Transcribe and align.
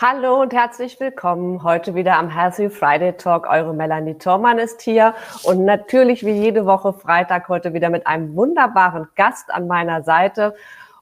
Hallo 0.00 0.40
und 0.40 0.54
herzlich 0.54 1.00
willkommen 1.00 1.64
heute 1.64 1.96
wieder 1.96 2.18
am 2.18 2.30
Healthy 2.30 2.70
Friday 2.70 3.14
Talk. 3.14 3.50
Eure 3.50 3.74
Melanie 3.74 4.14
Thormann 4.14 4.60
ist 4.60 4.80
hier 4.80 5.12
und 5.42 5.64
natürlich 5.64 6.24
wie 6.24 6.30
jede 6.30 6.66
Woche 6.66 6.92
Freitag 6.92 7.48
heute 7.48 7.74
wieder 7.74 7.90
mit 7.90 8.06
einem 8.06 8.36
wunderbaren 8.36 9.08
Gast 9.16 9.50
an 9.50 9.66
meiner 9.66 10.04
Seite. 10.04 10.54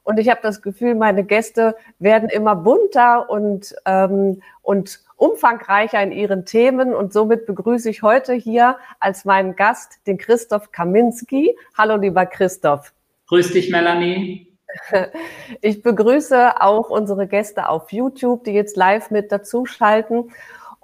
Und 0.03 0.19
ich 0.19 0.31
habe 0.31 0.41
das 0.43 0.63
Gefühl, 0.63 0.95
meine 0.95 1.25
Gäste 1.25 1.77
werden 1.99 2.31
immer 2.31 2.57
bunter 2.57 3.29
und, 3.29 3.75
ähm, 3.85 4.41
und 4.63 5.01
umfangreicher 5.17 6.03
in 6.03 6.13
ihren 6.13 6.47
Themen. 6.47 6.95
Und 6.95 7.13
somit 7.13 7.45
begrüße 7.45 7.91
ich 7.91 8.03
heute 8.03 8.33
hier 8.33 8.79
als 8.99 9.27
meinen 9.27 9.57
Gast 9.57 10.07
den 10.07 10.17
Christoph 10.17 10.73
Kaminski. 10.73 11.55
Hallo, 11.77 11.97
lieber 11.97 12.25
Christoph. 12.25 12.95
Grüß 13.27 13.53
dich, 13.53 13.71
Melanie. 13.71 14.46
Ich 15.61 15.83
begrüße 15.83 16.61
auch 16.61 16.91
unsere 16.91 17.27
Gäste 17.27 17.69
auf 17.69 17.93
YouTube, 17.93 18.45
die 18.45 18.53
jetzt 18.53 18.77
live 18.77 19.11
mit 19.11 19.33
dazuschalten. 19.33 20.31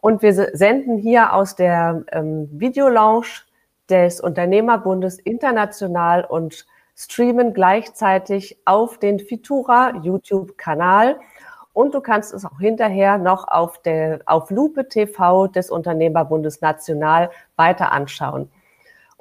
Und 0.01 0.23
wir 0.23 0.33
senden 0.33 0.99
hier 0.99 1.33
aus 1.33 1.55
der 1.55 2.05
ähm, 2.11 2.49
Videolounge 2.53 3.43
des 3.89 4.21
Unternehmerbundes 4.21 5.19
international 5.19 6.25
und 6.25 6.67
streamen 6.97 7.53
gleichzeitig 7.53 8.59
auf 8.65 8.99
den 8.99 9.21
Fitura 9.21 9.97
YouTube-Kanal. 10.03 11.19
Und 11.73 11.95
du 11.95 12.01
kannst 12.01 12.35
es 12.35 12.45
auch 12.45 12.59
hinterher 12.59 13.17
noch 13.19 13.49
auf, 13.49 13.81
der, 13.81 14.21
auf 14.27 14.51
Lupe 14.51 14.89
TV 14.89 15.47
des 15.47 15.71
Unternehmerbundes 15.71 16.61
National 16.61 17.31
weiter 17.57 17.93
anschauen. 17.93 18.51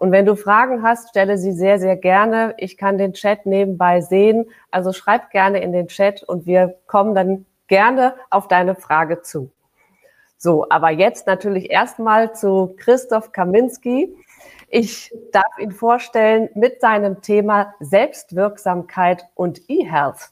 Und 0.02 0.12
wenn 0.12 0.26
du 0.26 0.36
Fragen 0.36 0.82
hast, 0.82 1.10
stelle 1.10 1.38
sie 1.38 1.52
sehr, 1.52 1.78
sehr 1.78 1.96
gerne. 1.96 2.56
Ich 2.58 2.76
kann 2.76 2.98
den 2.98 3.14
Chat 3.14 3.46
nebenbei 3.46 4.02
sehen. 4.02 4.50
Also 4.72 4.94
schreib 4.94 5.30
gerne 5.30 5.62
in 5.62 5.74
den 5.74 5.90
Chat 5.90 6.24
und 6.24 6.48
wir 6.48 6.76
kommen 6.88 7.14
dann 7.14 7.46
gerne 7.68 8.16
auf 8.32 8.48
deine 8.48 8.74
Frage 8.74 9.22
zu. 9.22 9.52
So, 10.38 10.66
aber 10.72 10.90
jetzt 10.90 11.28
natürlich 11.28 11.70
erstmal 11.70 12.34
zu 12.34 12.74
Christoph 12.78 13.32
Kaminski. 13.32 14.18
Ich 14.70 15.14
darf 15.32 15.60
ihn 15.60 15.72
vorstellen 15.72 16.50
mit 16.56 16.82
seinem 16.82 17.22
Thema 17.22 17.76
Selbstwirksamkeit 17.80 19.28
und 19.36 19.70
E-Health. 19.70 20.32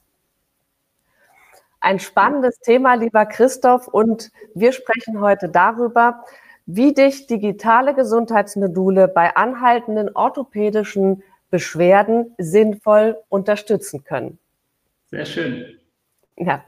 Ein 1.79 1.99
spannendes 1.99 2.57
Thema, 2.57 2.95
lieber 2.95 3.27
Christoph, 3.27 3.87
und 3.87 4.31
wir 4.55 4.71
sprechen 4.71 5.21
heute 5.21 5.47
darüber, 5.47 6.25
wie 6.71 6.93
dich 6.93 7.25
digitale 7.25 7.95
Gesundheitsmodule 7.95 9.07
bei 9.07 9.35
anhaltenden 9.35 10.15
orthopädischen 10.15 11.23
Beschwerden 11.49 12.35
sinnvoll 12.37 13.17
unterstützen 13.27 14.03
können. 14.03 14.37
Sehr 15.09 15.25
schön. 15.25 15.79
Ja, 16.37 16.63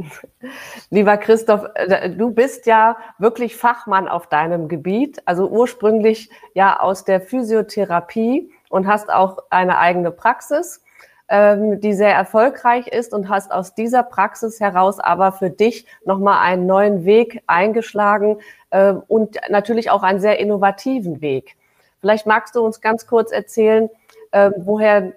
lieber 0.89 1.17
Christoph, 1.17 1.67
äh, 1.75 2.09
du 2.09 2.31
bist 2.31 2.65
ja 2.65 2.97
wirklich 3.19 3.55
Fachmann 3.55 4.07
auf 4.07 4.25
deinem 4.25 4.69
Gebiet, 4.69 5.21
also 5.25 5.47
ursprünglich 5.47 6.31
ja 6.55 6.79
aus 6.79 7.05
der 7.05 7.21
Physiotherapie 7.21 8.51
und 8.69 8.87
hast 8.87 9.11
auch 9.11 9.37
eine 9.51 9.77
eigene 9.77 10.09
Praxis, 10.09 10.83
ähm, 11.31 11.79
die 11.79 11.93
sehr 11.93 12.13
erfolgreich 12.13 12.87
ist 12.87 13.13
und 13.13 13.29
hast 13.29 13.51
aus 13.51 13.73
dieser 13.73 14.03
Praxis 14.03 14.59
heraus 14.59 14.99
aber 14.99 15.31
für 15.31 15.49
dich 15.49 15.87
nochmal 16.05 16.45
einen 16.45 16.67
neuen 16.67 17.05
Weg 17.05 17.41
eingeschlagen, 17.47 18.37
äh, 18.71 18.93
und 19.07 19.37
natürlich 19.49 19.91
auch 19.91 20.03
einen 20.03 20.19
sehr 20.19 20.39
innovativen 20.39 21.21
Weg. 21.21 21.55
Vielleicht 21.99 22.25
magst 22.25 22.55
du 22.55 22.61
uns 22.61 22.81
ganz 22.81 23.05
kurz 23.05 23.31
erzählen, 23.31 23.89
äh, 24.31 24.51
woher 24.57 25.13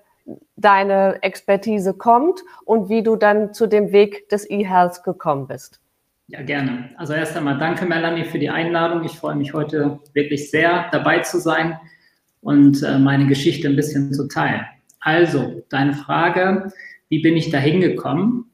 deine 0.57 1.23
Expertise 1.23 1.95
kommt 1.95 2.43
und 2.65 2.89
wie 2.89 3.03
du 3.03 3.17
dann 3.17 3.55
zu 3.55 3.67
dem 3.67 3.93
Weg 3.93 4.29
des 4.29 4.49
E-Health 4.49 5.03
gekommen 5.03 5.47
bist. 5.47 5.81
Ja, 6.29 6.43
gerne. 6.43 6.91
Also 6.97 7.13
erst 7.13 7.37
einmal 7.37 7.59
danke, 7.59 7.85
Melanie, 7.85 8.25
für 8.25 8.39
die 8.39 8.49
Einladung. 8.49 9.05
Ich 9.05 9.19
freue 9.19 9.35
mich 9.35 9.53
heute 9.53 9.99
wirklich 10.15 10.51
sehr, 10.51 10.87
dabei 10.91 11.21
zu 11.21 11.39
sein 11.39 11.79
und 12.41 12.83
äh, 12.83 12.99
meine 12.99 13.27
Geschichte 13.27 13.69
ein 13.69 13.77
bisschen 13.77 14.13
zu 14.13 14.29
teilen. 14.29 14.65
Also, 15.05 15.63
deine 15.69 15.93
Frage, 15.93 16.73
wie 17.11 17.21
bin 17.21 17.37
ich 17.37 17.51
da 17.51 17.59
hingekommen? 17.59 18.47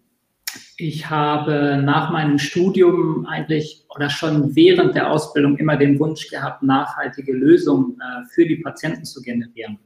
Ich 0.76 1.08
habe 1.08 1.80
nach 1.80 2.10
meinem 2.10 2.40
Studium 2.40 3.24
eigentlich 3.24 3.84
oder 3.94 4.10
schon 4.10 4.56
während 4.56 4.96
der 4.96 5.12
Ausbildung 5.12 5.58
immer 5.58 5.76
den 5.76 6.00
Wunsch 6.00 6.28
gehabt, 6.28 6.64
nachhaltige 6.64 7.32
Lösungen 7.32 8.00
äh, 8.00 8.26
für 8.34 8.44
die 8.44 8.56
Patienten 8.56 9.04
zu 9.04 9.22
generieren. 9.22 9.78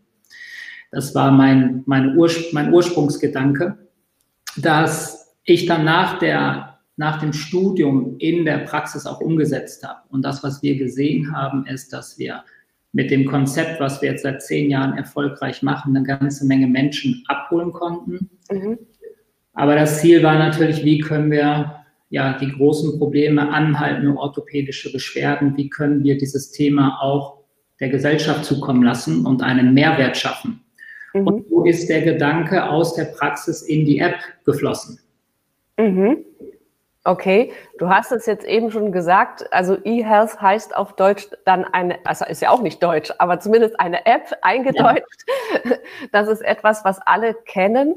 Das 0.91 1.15
war 1.15 1.31
mein, 1.31 1.83
mein, 1.85 2.17
Urspr 2.17 2.55
mein 2.55 2.73
Ursprungsgedanke, 2.73 3.77
dass 4.57 5.37
ich 5.45 5.67
dann 5.67 5.85
nach, 5.85 6.19
der, 6.19 6.79
nach 6.97 7.21
dem 7.21 7.35
Studium 7.35 8.17
in 8.21 8.47
der 8.47 8.59
Praxis 8.59 9.05
auch 9.05 9.21
umgesetzt 9.21 9.87
habe. 9.87 10.01
Und 10.09 10.23
das, 10.23 10.43
was 10.43 10.63
wir 10.63 10.79
gesehen 10.79 11.31
haben, 11.37 11.67
ist, 11.67 11.93
dass 11.93 12.19
wir 12.19 12.43
mit 12.95 13.11
dem 13.11 13.27
Konzept, 13.27 13.79
was 13.81 14.01
wir 14.01 14.13
jetzt 14.13 14.23
seit 14.23 14.43
zehn 14.43 14.71
Jahren 14.71 14.97
erfolgreich 14.97 15.63
machen, 15.63 15.95
eine 15.95 16.07
ganze 16.07 16.47
Menge 16.47 16.67
Menschen 16.67 17.23
abholen 17.29 17.73
konnten. 17.73 18.31
Mhm 18.51 18.79
aber 19.55 19.77
das 19.77 20.01
Ziel 20.01 20.23
war 20.23 20.37
natürlich, 20.37 20.85
wie 20.85 20.99
können 20.99 21.31
wir 21.31 21.77
ja 22.11 22.37
die 22.39 22.51
großen 22.51 22.99
Probleme, 22.99 23.49
anhaltende 23.51 24.17
orthopädische 24.17 24.93
Beschwerden, 24.93 25.57
wie 25.57 25.71
können 25.71 26.03
wir 26.03 26.19
dieses 26.19 26.51
Thema 26.51 26.99
auch 27.01 27.39
der 27.81 27.89
Gesellschaft 27.89 28.45
zukommen 28.45 28.83
lassen 28.83 29.25
und 29.27 29.43
einen 29.43 29.75
Mehrwert 29.75 30.17
schaffen. 30.17 30.61
Mhm. 31.13 31.27
Und 31.27 31.49
so 31.49 31.65
ist 31.65 31.89
der 31.89 32.03
Gedanke 32.03 32.69
aus 32.69 32.95
der 32.95 33.05
Praxis 33.05 33.63
in 33.63 33.85
die 33.85 33.99
App 33.99 34.17
geflossen. 34.45 34.99
Mhm. 35.79 36.19
Okay, 37.07 37.53
du 37.79 37.91
hast 37.91 38.13
es 38.13 38.25
jetzt 38.25 38.47
eben 38.47 38.71
schon 38.71 38.91
gesagt, 38.91 39.53
also 39.53 39.77
eHealth 39.85 40.41
heißt 40.41 40.75
auf 40.75 40.95
Deutsch 40.95 41.29
dann 41.45 41.65
eine, 41.65 41.99
also 42.07 42.25
ist 42.25 42.41
ja 42.41 42.49
auch 42.49 42.63
nicht 42.63 42.83
Deutsch, 42.83 43.13
aber 43.19 43.41
zumindest 43.41 43.79
eine 43.79 44.07
App 44.07 44.35
eingedeutscht. 44.43 45.25
Ja. 45.65 45.73
Das 46.13 46.29
ist 46.29 46.41
etwas, 46.41 46.83
was 46.85 46.99
alle 47.01 47.35
kennen. 47.35 47.97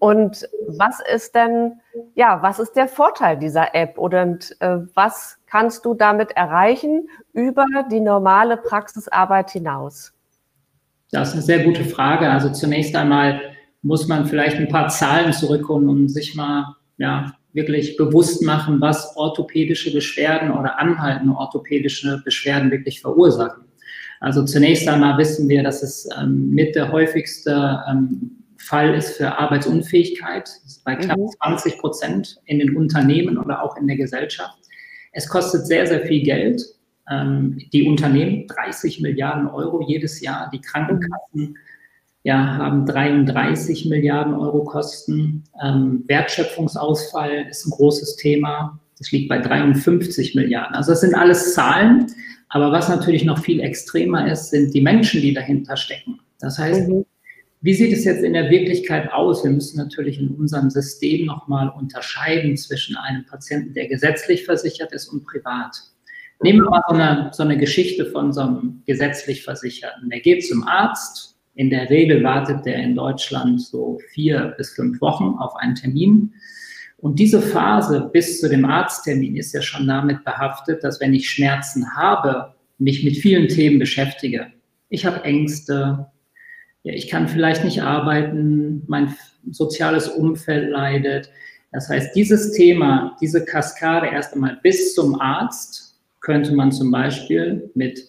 Und 0.00 0.48
was 0.68 1.00
ist 1.12 1.34
denn, 1.34 1.80
ja, 2.14 2.40
was 2.42 2.58
ist 2.58 2.74
der 2.74 2.88
Vorteil 2.88 3.36
dieser 3.36 3.74
App 3.74 3.98
oder 3.98 4.22
äh, 4.60 4.78
was 4.94 5.38
kannst 5.46 5.84
du 5.84 5.94
damit 5.94 6.32
erreichen 6.32 7.08
über 7.32 7.64
die 7.90 8.00
normale 8.00 8.56
Praxisarbeit 8.56 9.50
hinaus? 9.50 10.12
Das 11.10 11.28
ist 11.28 11.34
eine 11.34 11.42
sehr 11.42 11.64
gute 11.64 11.84
Frage. 11.84 12.30
Also 12.30 12.50
zunächst 12.50 12.94
einmal 12.94 13.40
muss 13.82 14.06
man 14.06 14.26
vielleicht 14.26 14.56
ein 14.58 14.68
paar 14.68 14.88
Zahlen 14.88 15.32
zurückkommen 15.32 15.88
und 15.88 16.08
sich 16.08 16.34
mal 16.36 16.76
ja, 16.96 17.32
wirklich 17.58 17.96
bewusst 17.96 18.42
machen, 18.42 18.80
was 18.80 19.16
orthopädische 19.16 19.92
Beschwerden 19.92 20.52
oder 20.52 20.78
anhaltende 20.78 21.34
orthopädische 21.34 22.22
Beschwerden 22.24 22.70
wirklich 22.70 23.00
verursachen. 23.00 23.64
Also 24.20 24.44
zunächst 24.44 24.88
einmal 24.88 25.18
wissen 25.18 25.48
wir, 25.48 25.62
dass 25.62 25.82
es 25.82 26.08
ähm, 26.18 26.50
mit 26.50 26.74
der 26.76 26.90
häufigste 26.92 27.82
ähm, 27.90 28.30
Fall 28.58 28.94
ist 28.94 29.16
für 29.16 29.36
Arbeitsunfähigkeit, 29.36 30.48
bei 30.84 30.94
knapp 30.94 31.18
mhm. 31.18 31.30
20 31.42 31.78
Prozent 31.78 32.36
in 32.46 32.58
den 32.60 32.76
Unternehmen 32.76 33.38
oder 33.38 33.62
auch 33.62 33.76
in 33.76 33.86
der 33.86 33.96
Gesellschaft. 33.96 34.58
Es 35.12 35.28
kostet 35.28 35.66
sehr, 35.66 35.86
sehr 35.86 36.06
viel 36.06 36.22
Geld. 36.22 36.62
Ähm, 37.10 37.58
die 37.72 37.88
Unternehmen 37.88 38.46
30 38.46 39.00
Milliarden 39.00 39.48
Euro 39.48 39.82
jedes 39.86 40.20
Jahr, 40.20 40.50
die 40.52 40.60
Krankenkassen 40.60 41.56
ja, 42.28 42.58
haben 42.58 42.84
33 42.84 43.86
Milliarden 43.86 44.34
Euro 44.34 44.62
Kosten. 44.62 45.44
Ähm, 45.64 46.04
Wertschöpfungsausfall 46.08 47.46
ist 47.48 47.64
ein 47.66 47.70
großes 47.70 48.16
Thema. 48.16 48.78
Das 48.98 49.10
liegt 49.12 49.30
bei 49.30 49.38
53 49.38 50.34
Milliarden. 50.34 50.76
Also 50.76 50.90
das 50.92 51.00
sind 51.00 51.14
alles 51.14 51.54
Zahlen. 51.54 52.12
Aber 52.50 52.70
was 52.70 52.90
natürlich 52.90 53.24
noch 53.24 53.38
viel 53.38 53.60
extremer 53.60 54.30
ist, 54.30 54.50
sind 54.50 54.74
die 54.74 54.82
Menschen, 54.82 55.22
die 55.22 55.32
dahinter 55.32 55.78
stecken. 55.78 56.20
Das 56.38 56.58
heißt, 56.58 56.90
mhm. 56.90 57.06
Wie 57.60 57.74
sieht 57.74 57.92
es 57.92 58.04
jetzt 58.04 58.22
in 58.22 58.34
der 58.34 58.50
Wirklichkeit 58.50 59.12
aus? 59.12 59.42
Wir 59.42 59.50
müssen 59.50 59.78
natürlich 59.78 60.20
in 60.20 60.28
unserem 60.28 60.70
System 60.70 61.26
nochmal 61.26 61.70
unterscheiden 61.70 62.56
zwischen 62.56 62.94
einem 62.96 63.24
Patienten, 63.24 63.72
der 63.74 63.88
gesetzlich 63.88 64.44
versichert 64.44 64.92
ist 64.92 65.08
und 65.08 65.24
privat. 65.24 65.76
Nehmen 66.40 66.60
wir 66.60 66.70
mal 66.70 66.82
so 66.86 66.94
eine, 66.94 67.30
so 67.32 67.42
eine 67.42 67.56
Geschichte 67.56 68.06
von 68.06 68.32
so 68.32 68.42
einem 68.42 68.82
gesetzlich 68.86 69.42
Versicherten. 69.42 70.08
Der 70.08 70.20
geht 70.20 70.46
zum 70.46 70.62
Arzt. 70.68 71.37
In 71.58 71.70
der 71.70 71.90
Regel 71.90 72.22
wartet 72.22 72.64
der 72.66 72.76
in 72.76 72.94
Deutschland 72.94 73.60
so 73.60 73.98
vier 74.10 74.54
bis 74.56 74.74
fünf 74.74 75.00
Wochen 75.00 75.34
auf 75.40 75.56
einen 75.56 75.74
Termin. 75.74 76.32
Und 76.98 77.18
diese 77.18 77.42
Phase 77.42 78.08
bis 78.12 78.40
zu 78.40 78.48
dem 78.48 78.64
Arzttermin 78.64 79.34
ist 79.34 79.52
ja 79.52 79.60
schon 79.60 79.88
damit 79.88 80.24
behaftet, 80.24 80.84
dass 80.84 81.00
wenn 81.00 81.14
ich 81.14 81.28
Schmerzen 81.28 81.96
habe, 81.96 82.54
mich 82.78 83.02
mit 83.02 83.16
vielen 83.16 83.48
Themen 83.48 83.80
beschäftige. 83.80 84.52
Ich 84.88 85.04
habe 85.04 85.24
Ängste, 85.24 86.06
ja, 86.84 86.92
ich 86.92 87.08
kann 87.08 87.26
vielleicht 87.26 87.64
nicht 87.64 87.82
arbeiten, 87.82 88.84
mein 88.86 89.16
soziales 89.50 90.06
Umfeld 90.06 90.70
leidet. 90.70 91.28
Das 91.72 91.88
heißt, 91.88 92.14
dieses 92.14 92.52
Thema, 92.52 93.16
diese 93.20 93.44
Kaskade 93.44 94.06
erst 94.06 94.32
einmal 94.32 94.60
bis 94.62 94.94
zum 94.94 95.20
Arzt 95.20 95.98
könnte 96.20 96.54
man 96.54 96.70
zum 96.70 96.92
Beispiel 96.92 97.68
mit 97.74 98.00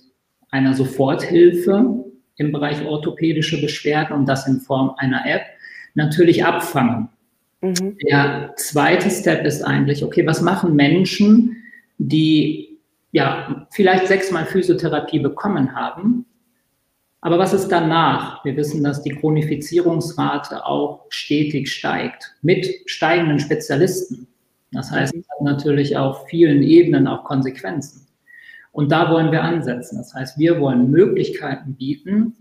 einer 0.51 0.75
Soforthilfe 0.75 2.05
im 2.39 2.51
Bereich 2.51 2.83
orthopädische 2.83 3.61
Beschwerden 3.61 4.15
und 4.15 4.25
das 4.25 4.47
in 4.47 4.59
Form 4.61 4.95
einer 4.97 5.25
App 5.25 5.43
natürlich 5.93 6.43
abfangen. 6.43 7.09
Mhm. 7.61 7.97
Der 8.09 8.53
zweite 8.55 9.09
Step 9.09 9.45
ist 9.45 9.61
eigentlich, 9.61 10.03
okay, 10.03 10.25
was 10.25 10.41
machen 10.41 10.75
Menschen, 10.75 11.57
die 11.97 12.79
ja 13.11 13.67
vielleicht 13.71 14.07
sechsmal 14.07 14.45
Physiotherapie 14.45 15.19
bekommen 15.19 15.75
haben, 15.75 16.25
aber 17.21 17.37
was 17.37 17.53
ist 17.53 17.67
danach? 17.67 18.45
Wir 18.45 18.55
wissen, 18.55 18.81
dass 18.81 19.03
die 19.03 19.11
Chronifizierungsrate 19.11 20.65
auch 20.65 21.05
stetig 21.09 21.69
steigt 21.69 22.33
mit 22.41 22.65
steigenden 22.85 23.39
Spezialisten. 23.39 24.27
Das 24.71 24.89
heißt, 24.89 25.13
es 25.13 25.27
hat 25.29 25.41
natürlich 25.41 25.97
auf 25.97 26.27
vielen 26.27 26.63
Ebenen 26.63 27.07
auch 27.07 27.25
Konsequenzen. 27.25 28.07
Und 28.71 28.91
da 28.91 29.11
wollen 29.11 29.31
wir 29.31 29.43
ansetzen. 29.43 29.97
Das 29.97 30.13
heißt, 30.13 30.37
wir 30.37 30.59
wollen 30.59 30.91
Möglichkeiten 30.91 31.75
bieten, 31.75 32.35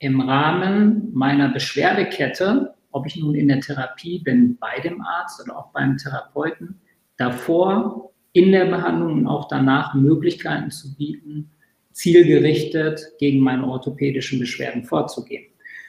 im 0.00 0.20
Rahmen 0.20 1.10
meiner 1.12 1.48
Beschwerdekette, 1.48 2.74
ob 2.92 3.06
ich 3.06 3.16
nun 3.16 3.34
in 3.34 3.48
der 3.48 3.60
Therapie 3.60 4.20
bin 4.20 4.56
bei 4.58 4.80
dem 4.80 5.00
Arzt 5.00 5.42
oder 5.42 5.58
auch 5.58 5.72
beim 5.72 5.96
Therapeuten, 5.96 6.80
davor, 7.16 8.10
in 8.32 8.52
der 8.52 8.66
Behandlung 8.66 9.12
und 9.20 9.26
auch 9.26 9.48
danach 9.48 9.94
Möglichkeiten 9.94 10.70
zu 10.70 10.94
bieten, 10.94 11.50
zielgerichtet 11.92 13.00
gegen 13.18 13.40
meine 13.40 13.66
orthopädischen 13.66 14.38
Beschwerden 14.38 14.84
vorzugehen. 14.84 15.46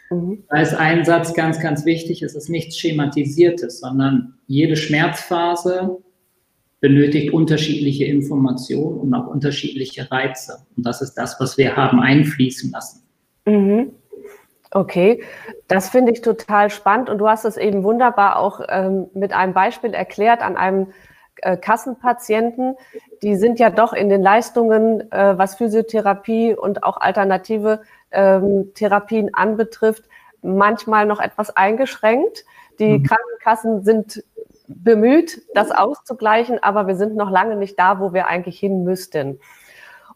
Mhm. 0.09 0.44
Da 0.50 0.62
ist 0.62 0.74
ein 0.74 1.06
Satz 1.06 1.36
ganz, 1.36 1.59
ganz 1.59 1.86
wichtig, 1.86 2.24
es 2.24 2.33
ist 2.33 2.50
nichts 2.50 2.77
Schematisiertes, 2.77 3.80
sondern 3.80 4.33
jede 4.47 4.75
Schmerzphase 4.75 5.97
benötigt 6.81 7.33
unterschiedliche 7.33 8.05
Informationen 8.05 8.99
und 8.99 9.13
auch 9.13 9.27
unterschiedliche 9.27 10.09
Reize. 10.11 10.65
Und 10.77 10.85
das 10.85 11.01
ist 11.01 11.15
das, 11.15 11.39
was 11.39 11.57
wir 11.57 11.75
haben 11.75 11.99
einfließen 11.99 12.71
lassen. 12.71 13.03
Mhm. 13.45 13.91
Okay, 14.71 15.23
das 15.67 15.89
finde 15.89 16.11
ich 16.11 16.21
total 16.21 16.69
spannend 16.69 17.09
und 17.09 17.17
du 17.17 17.27
hast 17.27 17.43
es 17.43 17.57
eben 17.57 17.83
wunderbar 17.83 18.37
auch 18.37 18.61
ähm, 18.69 19.07
mit 19.15 19.33
einem 19.33 19.53
Beispiel 19.53 19.95
erklärt 19.95 20.41
an 20.41 20.57
einem 20.57 20.87
äh, 21.41 21.57
Kassenpatienten, 21.57 22.75
die 23.23 23.35
sind 23.35 23.59
ja 23.59 23.71
doch 23.71 23.93
in 23.93 24.09
den 24.09 24.21
Leistungen, 24.21 25.11
äh, 25.11 25.37
was 25.37 25.55
Physiotherapie 25.55 26.53
und 26.53 26.83
auch 26.83 26.97
alternative 26.97 27.81
ähm, 28.11 28.71
Therapien 28.75 29.33
anbetrifft, 29.33 30.03
manchmal 30.41 31.05
noch 31.05 31.19
etwas 31.19 31.55
eingeschränkt. 31.55 32.45
Die 32.79 32.99
mhm. 32.99 33.03
Krankenkassen 33.03 33.83
sind 33.83 34.23
bemüht, 34.69 35.42
das 35.54 35.71
auszugleichen, 35.71 36.62
aber 36.62 36.88
wir 36.88 36.95
sind 36.95 37.16
noch 37.16 37.31
lange 37.31 37.56
nicht 37.56 37.77
da, 37.80 38.00
wo 38.00 38.13
wir 38.13 38.27
eigentlich 38.27 38.60
hin 38.60 38.83
müssten. 38.83 39.39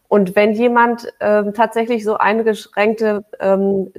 Und 0.08 0.36
wenn 0.36 0.52
jemand 0.52 1.12
ähm, 1.20 1.54
tatsächlich 1.54 2.04
so 2.04 2.16
eingeschränkte 2.16 3.24
ähm, 3.40 3.92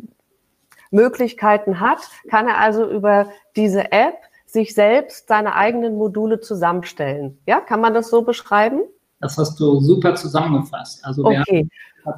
Möglichkeiten 0.92 1.82
hat, 1.82 2.00
kann 2.30 2.48
er 2.48 2.60
also 2.60 2.90
über 2.90 3.28
diese 3.56 3.92
App 3.92 4.16
sich 4.46 4.74
selbst 4.74 5.28
seine 5.28 5.56
eigenen 5.56 5.98
Module 5.98 6.40
zusammenstellen. 6.40 7.38
Ja, 7.46 7.60
kann 7.60 7.82
man 7.82 7.94
das 7.94 8.10
so 8.10 8.22
beschreiben? 8.22 8.84
Das 9.20 9.38
hast 9.38 9.60
du 9.60 9.82
super 9.82 10.16
zusammengefasst. 10.16 11.04
Also 11.04 11.26
okay. 11.26 11.68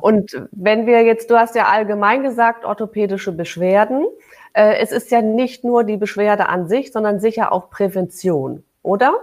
Und 0.02 0.40
wenn 0.52 0.86
wir 0.86 1.04
jetzt, 1.04 1.32
du 1.32 1.40
hast 1.40 1.56
ja 1.56 1.68
allgemein 1.68 2.22
gesagt, 2.22 2.66
orthopädische 2.66 3.32
Beschwerden. 3.32 4.06
Äh, 4.54 4.78
es 4.80 4.92
ist 4.92 5.12
ja 5.12 5.22
nicht 5.22 5.64
nur 5.64 5.84
die 5.84 5.98
Beschwerde 5.98 6.50
an 6.50 6.68
sich, 6.68 6.92
sondern 6.92 7.20
sicher 7.20 7.52
auch 7.52 7.70
Prävention, 7.70 8.64
oder? 8.84 9.14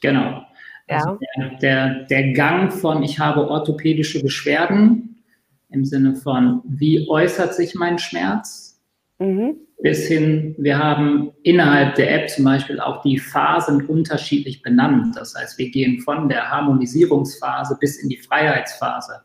Genau. 0.00 0.42
Also 0.88 1.18
ja. 1.36 1.48
der, 1.48 1.58
der, 1.58 2.04
der 2.06 2.32
Gang 2.32 2.72
von, 2.72 3.02
ich 3.02 3.18
habe 3.18 3.48
orthopädische 3.48 4.22
Beschwerden 4.22 5.22
im 5.70 5.84
Sinne 5.84 6.14
von, 6.16 6.60
wie 6.64 7.08
äußert 7.08 7.54
sich 7.54 7.74
mein 7.74 7.98
Schmerz? 7.98 8.80
Mhm 9.18 9.56
bis 9.82 10.06
hin, 10.06 10.54
wir 10.58 10.78
haben 10.78 11.32
innerhalb 11.42 11.96
der 11.96 12.14
App 12.14 12.30
zum 12.30 12.44
Beispiel 12.44 12.78
auch 12.78 13.02
die 13.02 13.18
Phasen 13.18 13.84
unterschiedlich 13.86 14.62
benannt. 14.62 15.16
Das 15.16 15.34
heißt, 15.34 15.58
wir 15.58 15.70
gehen 15.70 16.00
von 16.00 16.28
der 16.28 16.48
Harmonisierungsphase 16.48 17.76
bis 17.80 18.00
in 18.00 18.08
die 18.08 18.16
Freiheitsphase. 18.16 19.22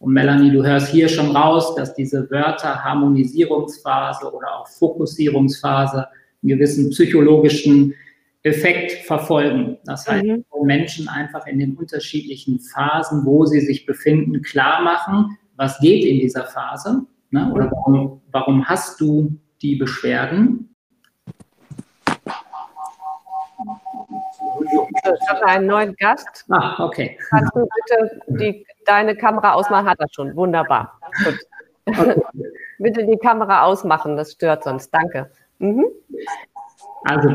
Und 0.00 0.14
Melanie, 0.14 0.50
du 0.50 0.64
hörst 0.64 0.88
hier 0.88 1.08
schon 1.08 1.36
raus, 1.36 1.74
dass 1.74 1.94
diese 1.94 2.28
Wörter 2.30 2.82
Harmonisierungsphase 2.82 4.32
oder 4.32 4.60
auch 4.60 4.66
Fokussierungsphase 4.66 6.06
einen 6.42 6.48
gewissen 6.48 6.88
psychologischen 6.88 7.94
Effekt 8.42 9.04
verfolgen. 9.06 9.76
Das 9.84 10.08
heißt, 10.08 10.24
mhm. 10.24 10.44
Menschen 10.64 11.06
einfach 11.06 11.46
in 11.46 11.58
den 11.58 11.76
unterschiedlichen 11.76 12.60
Phasen, 12.60 13.26
wo 13.26 13.44
sie 13.44 13.60
sich 13.60 13.84
befinden, 13.84 14.40
klar 14.40 14.82
machen, 14.82 15.36
was 15.56 15.78
geht 15.80 16.06
in 16.06 16.18
dieser 16.18 16.46
Phase. 16.46 17.02
Ne? 17.30 17.52
Oder 17.52 17.70
warum, 17.70 18.22
warum 18.32 18.64
hast 18.64 18.98
du 19.02 19.38
die 19.60 19.76
Beschwerden. 19.76 20.74
Ich 24.62 25.28
habe 25.28 25.46
einen 25.46 25.66
neuen 25.66 25.94
Gast. 25.96 26.46
Ah, 26.48 26.82
okay. 26.82 27.18
Kannst 27.28 27.54
du 27.54 27.66
bitte 27.66 28.20
die, 28.28 28.66
deine 28.90 29.16
Kamera 29.16 29.52
ausmachen? 29.52 29.88
Hat 29.88 30.00
er 30.00 30.08
schon. 30.10 30.34
Wunderbar. 30.34 30.98
Okay. 31.86 32.20
bitte 32.78 33.04
die 33.04 33.18
Kamera 33.18 33.64
ausmachen, 33.64 34.16
das 34.16 34.32
stört 34.32 34.64
sonst. 34.64 34.90
Danke. 34.90 35.30
Mhm. 35.58 35.86
Also. 37.04 37.28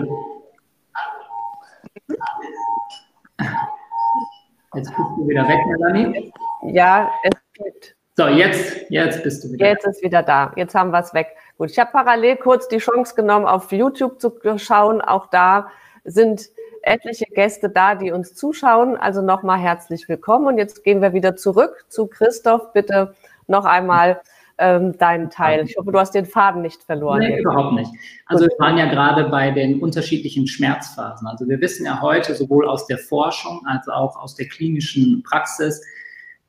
Jetzt 4.73 4.89
bist 4.89 5.09
du 5.17 5.27
wieder 5.27 5.47
weg, 5.47 5.59
Melanie. 5.67 6.33
Ja, 6.63 7.09
es 7.23 7.39
gibt. 7.53 7.95
So, 8.17 8.27
jetzt, 8.27 8.89
jetzt 8.89 9.23
bist 9.23 9.43
du 9.43 9.51
wieder. 9.51 9.67
Jetzt 9.67 9.85
ist 9.85 10.03
wieder 10.03 10.23
da. 10.23 10.51
Jetzt 10.55 10.75
haben 10.75 10.91
wir 10.91 10.99
es 10.99 11.13
weg. 11.13 11.35
Gut, 11.57 11.71
ich 11.71 11.79
habe 11.79 11.91
parallel 11.91 12.37
kurz 12.37 12.67
die 12.67 12.77
Chance 12.77 13.15
genommen, 13.15 13.45
auf 13.45 13.71
YouTube 13.71 14.19
zu 14.19 14.33
schauen. 14.57 15.01
Auch 15.01 15.27
da 15.27 15.69
sind 16.03 16.49
etliche 16.85 17.25
Gäste 17.25 17.69
da, 17.69 17.95
die 17.95 18.11
uns 18.11 18.33
zuschauen. 18.35 18.95
Also 18.95 19.21
nochmal 19.21 19.59
herzlich 19.59 20.07
willkommen. 20.07 20.47
Und 20.47 20.57
jetzt 20.57 20.83
gehen 20.83 21.01
wir 21.01 21.13
wieder 21.13 21.35
zurück 21.35 21.85
zu 21.89 22.07
Christoph. 22.07 22.73
Bitte 22.73 23.15
noch 23.47 23.65
einmal 23.65 24.21
ähm, 24.57 24.97
deinen 24.97 25.29
Teil. 25.29 25.65
Ich 25.65 25.75
hoffe, 25.77 25.91
du 25.91 25.99
hast 25.99 26.11
den 26.11 26.25
Faden 26.25 26.61
nicht 26.61 26.83
verloren. 26.83 27.19
Nee, 27.19 27.41
überhaupt 27.41 27.73
nicht. 27.73 27.91
Also 28.27 28.45
wir 28.45 28.55
waren 28.59 28.77
ja 28.77 28.85
gerade 28.85 29.29
bei 29.29 29.51
den 29.51 29.81
unterschiedlichen 29.81 30.47
Schmerzphasen. 30.47 31.27
Also 31.27 31.47
wir 31.47 31.59
wissen 31.59 31.85
ja 31.85 32.01
heute 32.01 32.35
sowohl 32.35 32.67
aus 32.67 32.87
der 32.87 32.97
Forschung 32.97 33.61
als 33.65 33.87
auch 33.87 34.15
aus 34.15 34.35
der 34.35 34.47
klinischen 34.47 35.23
Praxis, 35.23 35.81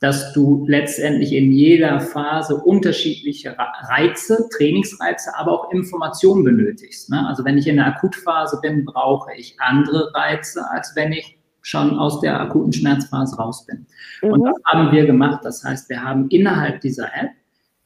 dass 0.06 0.32
du 0.32 0.64
letztendlich 0.68 1.32
in 1.32 1.50
jeder 1.50 1.98
Phase 1.98 2.54
unterschiedliche 2.54 3.56
Reize, 3.88 4.48
Trainingsreize, 4.56 5.36
aber 5.36 5.50
auch 5.50 5.72
Informationen 5.72 6.44
benötigst. 6.44 7.10
Ne? 7.10 7.26
Also 7.26 7.44
wenn 7.44 7.58
ich 7.58 7.66
in 7.66 7.74
der 7.74 7.86
Akutphase 7.86 8.60
bin, 8.62 8.84
brauche 8.84 9.34
ich 9.36 9.56
andere 9.58 10.14
Reize, 10.14 10.62
als 10.70 10.92
wenn 10.94 11.10
ich 11.10 11.36
schon 11.60 11.98
aus 11.98 12.20
der 12.20 12.40
akuten 12.40 12.72
Schmerzphase 12.72 13.34
raus 13.34 13.66
bin. 13.66 13.84
Mhm. 14.22 14.30
Und 14.30 14.44
das 14.44 14.56
haben 14.66 14.92
wir 14.92 15.06
gemacht. 15.06 15.40
Das 15.42 15.64
heißt, 15.64 15.88
wir 15.88 16.00
haben 16.00 16.28
innerhalb 16.28 16.82
dieser 16.82 17.06
App 17.06 17.32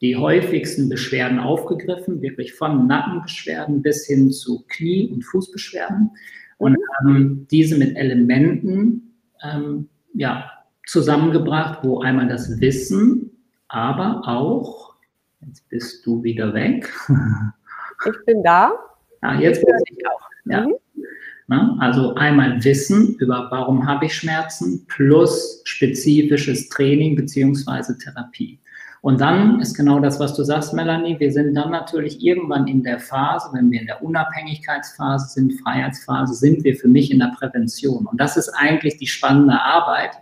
die 0.02 0.14
häufigsten 0.14 0.90
Beschwerden 0.90 1.38
aufgegriffen, 1.38 2.20
wirklich 2.20 2.52
von 2.52 2.86
Nackenbeschwerden 2.86 3.80
bis 3.80 4.06
hin 4.06 4.30
zu 4.30 4.62
Knie- 4.68 5.08
und 5.10 5.22
Fußbeschwerden 5.22 6.10
und 6.58 6.72
mhm. 6.72 6.76
haben 6.98 7.46
diese 7.50 7.78
mit 7.78 7.96
Elementen 7.96 9.14
ähm, 9.42 9.88
ja, 10.12 10.50
zusammengebracht, 10.90 11.80
wo 11.82 12.00
einmal 12.00 12.26
das 12.26 12.60
Wissen, 12.60 13.30
aber 13.68 14.22
auch, 14.26 14.94
jetzt 15.46 15.68
bist 15.68 16.04
du 16.04 16.22
wieder 16.22 16.52
weg. 16.52 16.92
Ich 18.06 18.24
bin 18.24 18.42
da. 18.42 18.72
Ja, 19.22 19.38
jetzt 19.38 19.62
bin 19.62 19.74
ich 19.84 20.06
auch. 20.06 20.20
Ja. 20.46 20.66
Mhm. 20.66 20.74
Na, 21.48 21.76
also 21.80 22.14
einmal 22.14 22.64
Wissen 22.64 23.14
über, 23.16 23.46
warum 23.50 23.86
habe 23.86 24.06
ich 24.06 24.14
Schmerzen, 24.14 24.86
plus 24.86 25.60
spezifisches 25.64 26.70
Training 26.70 27.14
beziehungsweise 27.14 27.98
Therapie. 27.98 28.58
Und 29.02 29.20
dann 29.20 29.60
ist 29.60 29.74
genau 29.74 30.00
das, 30.00 30.18
was 30.18 30.34
du 30.34 30.44
sagst, 30.44 30.72
Melanie. 30.72 31.20
Wir 31.20 31.30
sind 31.30 31.54
dann 31.54 31.72
natürlich 31.72 32.24
irgendwann 32.24 32.66
in 32.66 32.82
der 32.82 33.00
Phase, 33.00 33.50
wenn 33.52 33.70
wir 33.70 33.80
in 33.82 33.86
der 33.86 34.02
Unabhängigkeitsphase 34.02 35.28
sind, 35.34 35.60
Freiheitsphase, 35.60 36.32
sind 36.32 36.64
wir 36.64 36.74
für 36.74 36.88
mich 36.88 37.10
in 37.10 37.18
der 37.18 37.34
Prävention. 37.38 38.06
Und 38.06 38.18
das 38.18 38.38
ist 38.38 38.48
eigentlich 38.50 38.96
die 38.96 39.06
spannende 39.06 39.60
Arbeit. 39.60 40.12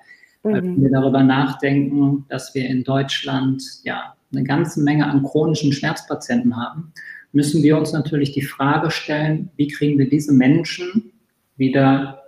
Wenn 0.42 0.80
wir 0.80 0.90
darüber 0.90 1.22
nachdenken, 1.22 2.24
dass 2.28 2.54
wir 2.54 2.66
in 2.66 2.84
Deutschland 2.84 3.62
ja 3.82 4.14
eine 4.32 4.44
ganze 4.44 4.80
Menge 4.80 5.06
an 5.06 5.22
chronischen 5.22 5.72
Schmerzpatienten 5.72 6.56
haben, 6.56 6.92
müssen 7.32 7.62
wir 7.62 7.76
uns 7.76 7.92
natürlich 7.92 8.32
die 8.32 8.42
Frage 8.42 8.90
stellen, 8.90 9.50
wie 9.56 9.68
kriegen 9.68 9.98
wir 9.98 10.08
diese 10.08 10.32
Menschen 10.32 11.12
wieder 11.56 12.22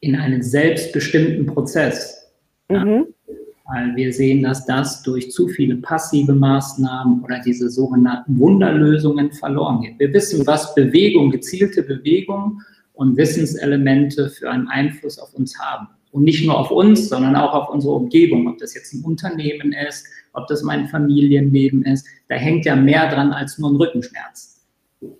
in 0.00 0.16
einen 0.16 0.42
selbstbestimmten 0.42 1.46
Prozess. 1.46 2.32
Mhm. 2.68 3.06
Weil 3.68 3.96
wir 3.96 4.12
sehen, 4.12 4.42
dass 4.42 4.64
das 4.64 5.02
durch 5.02 5.32
zu 5.32 5.48
viele 5.48 5.76
passive 5.76 6.32
Maßnahmen 6.32 7.24
oder 7.24 7.40
diese 7.40 7.68
sogenannten 7.68 8.38
Wunderlösungen 8.38 9.32
verloren 9.32 9.80
geht. 9.80 9.98
Wir 9.98 10.12
wissen, 10.12 10.46
was 10.46 10.74
Bewegung, 10.74 11.30
gezielte 11.30 11.82
Bewegung 11.82 12.62
und 12.92 13.16
Wissenselemente 13.16 14.30
für 14.30 14.50
einen 14.50 14.68
Einfluss 14.68 15.18
auf 15.18 15.34
uns 15.34 15.58
haben. 15.58 15.88
Und 16.12 16.22
nicht 16.22 16.46
nur 16.46 16.58
auf 16.58 16.70
uns, 16.70 17.08
sondern 17.08 17.36
auch 17.36 17.52
auf 17.52 17.68
unsere 17.68 17.94
Umgebung. 17.94 18.48
Ob 18.48 18.58
das 18.58 18.74
jetzt 18.74 18.94
ein 18.94 19.04
Unternehmen 19.04 19.72
ist, 19.72 20.06
ob 20.32 20.46
das 20.46 20.62
mein 20.62 20.86
Familienleben 20.86 21.84
ist. 21.84 22.06
Da 22.28 22.36
hängt 22.36 22.64
ja 22.64 22.76
mehr 22.76 23.10
dran 23.10 23.32
als 23.32 23.58
nur 23.58 23.70
ein 23.70 23.76
Rückenschmerz. 23.76 24.64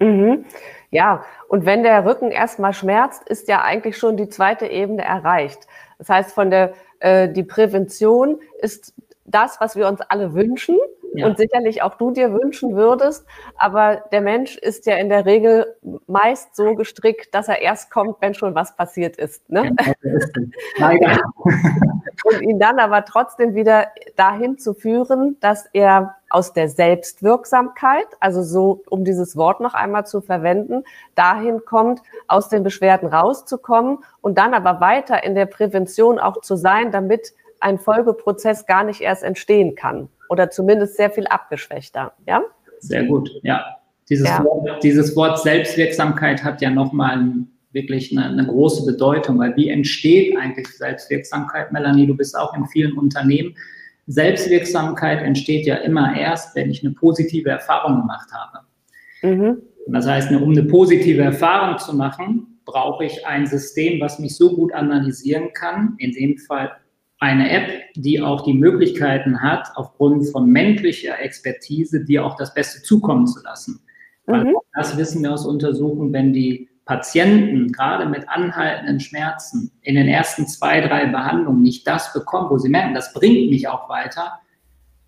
Mhm. 0.01 0.45
Ja, 0.91 1.25
und 1.49 1.67
wenn 1.67 1.83
der 1.83 2.05
Rücken 2.07 2.31
erstmal 2.31 2.73
schmerzt, 2.73 3.29
ist 3.29 3.49
ja 3.49 3.63
eigentlich 3.63 3.99
schon 3.99 4.17
die 4.17 4.29
zweite 4.29 4.67
Ebene 4.67 5.03
erreicht. 5.03 5.67
Das 5.99 6.09
heißt, 6.09 6.33
von 6.33 6.51
der 6.51 6.75
äh, 7.01 7.29
die 7.29 7.43
Prävention 7.43 8.39
ist 8.61 8.95
das, 9.25 9.61
was 9.61 9.77
wir 9.77 9.89
uns 9.89 10.01
alle 10.01 10.35
wünschen 10.35 10.77
ja. 11.15 11.27
und 11.27 11.39
sicherlich 11.39 11.83
auch 11.83 11.95
du 11.95 12.11
dir 12.11 12.33
wünschen 12.33 12.77
würdest. 12.77 13.27
Aber 13.57 14.03
der 14.13 14.21
Mensch 14.21 14.57
ist 14.57 14.87
ja 14.87 14.97
in 14.97 15.09
der 15.09 15.27
Regel 15.27 15.77
meist 16.07 16.55
so 16.57 16.75
gestrickt, 16.75 17.35
dass 17.35 17.49
er 17.49 17.61
erst 17.61 17.91
kommt, 17.91 18.17
wenn 18.21 18.35
schon 18.35 18.55
was 18.55 18.77
passiert 18.77 19.17
ist. 19.17 19.49
Ne? 19.51 19.75
Ja, 20.79 21.19
und 22.25 22.43
ihn 22.43 22.59
dann 22.59 22.79
aber 22.79 23.05
trotzdem 23.05 23.55
wieder 23.55 23.89
dahin 24.17 24.59
zu 24.59 24.75
führen, 24.75 25.37
dass 25.41 25.67
er 25.73 26.17
aus 26.29 26.53
der 26.53 26.69
Selbstwirksamkeit, 26.69 28.07
also 28.21 28.43
so, 28.43 28.83
um 28.89 29.05
dieses 29.05 29.37
Wort 29.37 29.61
noch 29.61 29.75
einmal 29.75 30.07
zu 30.07 30.21
verwenden, 30.21 30.85
dahin 31.15 31.65
kommt, 31.65 32.01
aus 32.27 32.49
den 32.49 32.63
Beschwerden 32.63 33.09
rauszukommen 33.09 33.99
und 34.23 34.39
dann 34.39 34.55
aber 34.55 34.81
weiter 34.81 35.23
in 35.25 35.35
der 35.35 35.47
Prävention 35.47 36.19
auch 36.19 36.41
zu 36.41 36.57
sein, 36.57 36.91
damit 36.91 37.33
ein 37.61 37.79
Folgeprozess 37.79 38.67
gar 38.67 38.85
nicht 38.85 39.01
erst 39.01 39.23
entstehen 39.23 39.75
kann 39.77 40.09
oder 40.29 40.51
zumindest 40.51 40.97
sehr 40.97 41.11
viel 41.11 41.27
abgeschwächter. 41.27 42.13
Ja? 42.27 42.43
Sehr 42.81 43.05
gut, 43.05 43.31
ja. 43.43 43.65
Dieses, 44.09 44.29
ja. 44.29 44.45
Wort, 44.45 44.83
dieses 44.83 45.17
Wort 45.17 45.41
Selbstwirksamkeit 45.41 46.45
hat 46.45 46.61
ja 46.63 46.71
nochmal 46.71 47.25
wirklich 47.73 48.17
eine, 48.17 48.27
eine 48.27 48.47
große 48.47 48.87
Bedeutung, 48.87 49.39
weil 49.39 49.55
wie 49.57 49.69
entsteht 49.69 50.37
eigentlich 50.37 50.69
Selbstwirksamkeit? 50.69 51.73
Melanie, 51.73 52.07
du 52.07 52.17
bist 52.17 52.39
auch 52.39 52.55
in 52.57 52.67
vielen 52.67 52.97
Unternehmen. 52.97 53.55
Selbstwirksamkeit 54.07 55.23
entsteht 55.23 55.67
ja 55.67 55.77
immer 55.77 56.17
erst, 56.17 56.55
wenn 56.55 56.71
ich 56.71 56.85
eine 56.85 56.95
positive 56.95 57.51
Erfahrung 57.51 58.01
gemacht 58.01 58.29
habe. 58.33 58.65
Mhm. 59.23 59.63
Das 59.89 60.07
heißt, 60.07 60.31
um 60.33 60.51
eine 60.51 60.65
positive 60.65 61.23
Erfahrung 61.23 61.79
zu 61.79 61.95
machen, 61.95 62.61
brauche 62.65 63.05
ich 63.05 63.27
ein 63.27 63.47
System, 63.47 64.01
was 64.01 64.19
mich 64.19 64.37
so 64.37 64.55
gut 64.55 64.73
analysieren 64.73 65.53
kann, 65.53 65.95
in 65.99 66.13
dem 66.13 66.39
Fall 66.39 66.73
eine 67.19 67.51
App, 67.51 67.95
die 67.95 68.21
auch 68.21 68.43
die 68.43 68.53
Möglichkeiten 68.53 69.41
hat, 69.41 69.69
aufgrund 69.75 70.29
von 70.29 70.51
menschlicher 70.51 71.19
Expertise 71.21 72.05
dir 72.05 72.25
auch 72.25 72.37
das 72.37 72.53
Beste 72.53 72.83
zukommen 72.83 73.27
zu 73.27 73.43
lassen. 73.43 73.81
Mhm. 74.27 74.57
das 74.75 74.97
wissen 74.97 75.23
wir 75.23 75.33
aus 75.33 75.47
Untersuchungen, 75.47 76.13
wenn 76.13 76.33
die 76.33 76.69
Patienten 76.85 77.71
gerade 77.73 78.07
mit 78.07 78.29
anhaltenden 78.29 78.99
Schmerzen 79.01 79.71
in 79.83 79.95
den 79.95 80.09
ersten 80.09 80.47
zwei, 80.47 80.81
drei 80.81 81.07
Behandlungen 81.07 81.63
nicht 81.63 81.87
das 81.87 82.13
bekommen, 82.13 82.51
wo 82.51 82.59
sie 82.59 82.69
merken, 82.69 82.95
das 82.95 83.13
bringt 83.13 83.51
mich 83.51 83.69
auch 83.69 83.89
weiter, 83.89 84.41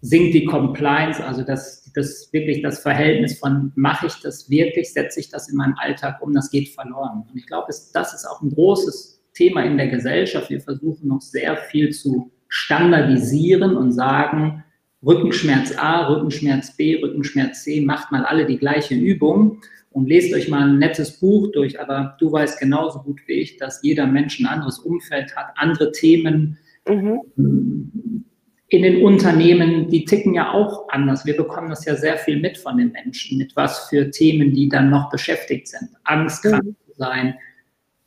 sinkt 0.00 0.34
die 0.34 0.44
Compliance, 0.44 1.24
also 1.24 1.42
das, 1.42 1.90
das 1.94 2.32
wirklich 2.32 2.62
das 2.62 2.80
Verhältnis 2.80 3.38
von 3.38 3.72
mache 3.74 4.06
ich 4.06 4.20
das 4.20 4.48
wirklich, 4.48 4.92
setze 4.92 5.20
ich 5.20 5.30
das 5.30 5.48
in 5.48 5.56
meinen 5.56 5.74
Alltag 5.78 6.20
um, 6.20 6.32
das 6.32 6.50
geht 6.50 6.68
verloren. 6.68 7.24
Und 7.28 7.36
ich 7.36 7.46
glaube, 7.46 7.66
das 7.68 8.14
ist 8.14 8.24
auch 8.24 8.40
ein 8.40 8.50
großes 8.50 9.17
Thema 9.38 9.62
in 9.62 9.76
der 9.76 9.86
Gesellschaft. 9.86 10.50
Wir 10.50 10.60
versuchen 10.60 11.08
noch 11.08 11.20
sehr 11.20 11.56
viel 11.56 11.90
zu 11.90 12.32
standardisieren 12.48 13.76
und 13.76 13.92
sagen, 13.92 14.64
Rückenschmerz 15.06 15.78
A, 15.78 16.08
Rückenschmerz 16.08 16.76
B, 16.76 17.00
Rückenschmerz 17.00 17.62
C, 17.62 17.80
macht 17.80 18.10
mal 18.10 18.24
alle 18.24 18.46
die 18.46 18.58
gleiche 18.58 18.96
Übung 18.96 19.60
und 19.90 20.08
lest 20.08 20.34
euch 20.34 20.48
mal 20.48 20.68
ein 20.68 20.78
nettes 20.78 21.20
Buch 21.20 21.52
durch, 21.52 21.80
aber 21.80 22.16
du 22.18 22.32
weißt 22.32 22.58
genauso 22.58 23.00
gut 23.00 23.20
wie 23.26 23.34
ich, 23.34 23.58
dass 23.58 23.80
jeder 23.82 24.08
Mensch 24.08 24.40
ein 24.40 24.46
anderes 24.46 24.80
Umfeld 24.80 25.36
hat, 25.36 25.52
andere 25.54 25.92
Themen. 25.92 26.58
Mhm. 26.88 28.24
In 28.70 28.82
den 28.82 29.02
Unternehmen, 29.02 29.88
die 29.88 30.04
ticken 30.04 30.34
ja 30.34 30.52
auch 30.52 30.88
anders. 30.90 31.24
Wir 31.24 31.36
bekommen 31.36 31.70
das 31.70 31.84
ja 31.84 31.94
sehr 31.94 32.18
viel 32.18 32.40
mit 32.40 32.58
von 32.58 32.76
den 32.76 32.90
Menschen, 32.90 33.38
mit 33.38 33.54
was 33.54 33.88
für 33.88 34.10
Themen 34.10 34.52
die 34.52 34.68
dann 34.68 34.90
noch 34.90 35.10
beschäftigt 35.10 35.68
sind. 35.68 35.90
Angst, 36.04 36.42
krank 36.42 36.64
mhm. 36.64 36.76
zu 36.84 36.92
sein, 36.96 37.34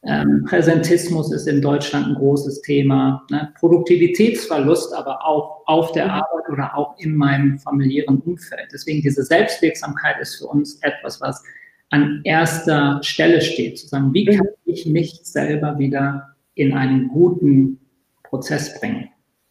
ähm, 0.04 0.46
Präsentismus 0.48 1.32
ist 1.32 1.48
in 1.48 1.62
Deutschland 1.62 2.08
ein 2.08 2.16
großes 2.16 2.62
Thema. 2.62 3.24
Ne? 3.30 3.54
Produktivitätsverlust 3.60 4.94
aber 4.94 5.24
auch 5.26 5.62
auf 5.68 5.92
der 5.92 6.06
mhm. 6.06 6.12
Arbeit 6.12 6.50
oder 6.52 6.76
auch 6.76 6.98
in 6.98 7.16
meinem 7.16 7.60
familiären 7.60 8.20
Umfeld. 8.20 8.70
Deswegen 8.74 9.02
diese 9.02 9.24
Selbstwirksamkeit 9.24 10.20
ist 10.20 10.38
für 10.38 10.48
uns 10.48 10.80
etwas, 10.82 11.22
was 11.22 11.44
an 11.92 12.22
erster 12.24 13.00
Stelle 13.04 13.42
steht. 13.42 13.78
Zu 13.78 13.88
sagen, 13.88 14.14
wie 14.14 14.26
kann 14.26 14.48
mhm. 14.66 14.74
ich 14.74 14.86
mich 14.88 15.20
selber 15.24 15.78
wieder 15.78 16.36
in 16.56 16.74
einen 16.74 17.10
guten 17.10 17.80
Prozess 18.24 18.80
bringen? 18.80 19.10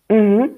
Mhm. 0.08 0.50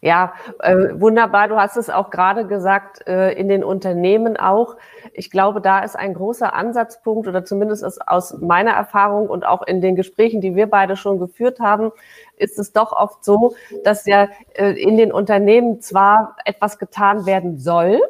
Ja, 0.00 0.32
äh, 0.60 0.74
wunderbar. 1.00 1.48
Du 1.48 1.56
hast 1.56 1.76
es 1.76 1.90
auch 1.90 2.10
gerade 2.10 2.46
gesagt, 2.46 3.06
äh, 3.08 3.32
in 3.32 3.48
den 3.48 3.64
Unternehmen 3.64 4.36
auch. 4.36 4.76
Ich 5.12 5.30
glaube, 5.30 5.60
da 5.60 5.80
ist 5.80 5.96
ein 5.96 6.14
großer 6.14 6.54
Ansatzpunkt 6.54 7.26
oder 7.26 7.44
zumindest 7.44 7.82
ist 7.82 8.06
aus 8.06 8.38
meiner 8.40 8.70
Erfahrung 8.72 9.28
und 9.28 9.44
auch 9.44 9.62
in 9.62 9.80
den 9.80 9.96
Gesprächen, 9.96 10.40
die 10.40 10.54
wir 10.54 10.68
beide 10.68 10.96
schon 10.96 11.18
geführt 11.18 11.58
haben, 11.58 11.90
ist 12.36 12.58
es 12.58 12.72
doch 12.72 12.92
oft 12.92 13.24
so, 13.24 13.54
dass 13.82 14.06
ja 14.06 14.28
äh, 14.54 14.70
in 14.80 14.96
den 14.96 15.12
Unternehmen 15.12 15.80
zwar 15.80 16.36
etwas 16.44 16.78
getan 16.78 17.26
werden 17.26 17.58
soll 17.58 18.00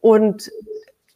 und 0.00 0.50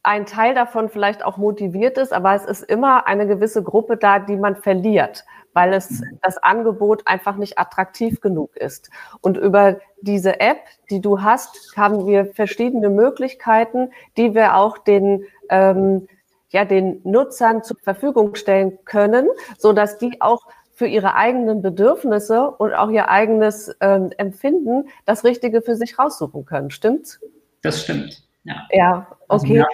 ein 0.03 0.25
Teil 0.25 0.55
davon 0.55 0.89
vielleicht 0.89 1.23
auch 1.23 1.37
motiviert 1.37 1.97
ist, 1.97 2.11
aber 2.11 2.33
es 2.33 2.45
ist 2.45 2.63
immer 2.63 3.07
eine 3.07 3.27
gewisse 3.27 3.61
Gruppe 3.63 3.97
da, 3.97 4.19
die 4.19 4.35
man 4.35 4.55
verliert 4.55 5.25
weil 5.53 5.73
es 5.73 6.01
das 6.21 6.37
Angebot 6.37 7.07
einfach 7.07 7.35
nicht 7.35 7.57
attraktiv 7.57 8.21
genug 8.21 8.55
ist. 8.55 8.89
Und 9.21 9.37
über 9.37 9.79
diese 10.01 10.39
App, 10.39 10.59
die 10.89 11.01
du 11.01 11.21
hast, 11.21 11.75
haben 11.75 12.07
wir 12.07 12.25
verschiedene 12.25 12.89
Möglichkeiten, 12.89 13.91
die 14.17 14.33
wir 14.33 14.55
auch 14.55 14.77
den 14.77 15.25
ähm, 15.49 16.07
ja 16.49 16.65
den 16.65 17.01
Nutzern 17.03 17.63
zur 17.63 17.77
Verfügung 17.81 18.35
stellen 18.35 18.77
können, 18.85 19.27
so 19.57 19.73
dass 19.73 19.97
die 19.97 20.21
auch 20.21 20.41
für 20.73 20.87
ihre 20.87 21.15
eigenen 21.15 21.61
Bedürfnisse 21.61 22.49
und 22.49 22.73
auch 22.73 22.89
ihr 22.89 23.09
eigenes 23.09 23.75
ähm, 23.81 24.09
Empfinden 24.17 24.89
das 25.05 25.23
Richtige 25.23 25.61
für 25.61 25.75
sich 25.75 25.99
raussuchen 25.99 26.45
können. 26.45 26.71
Stimmt's? 26.71 27.19
Das 27.61 27.83
stimmt. 27.83 28.23
Ja. 28.43 28.55
Ja, 28.71 29.07
okay. 29.27 29.27
Also, 29.27 29.53
ja. 29.53 29.67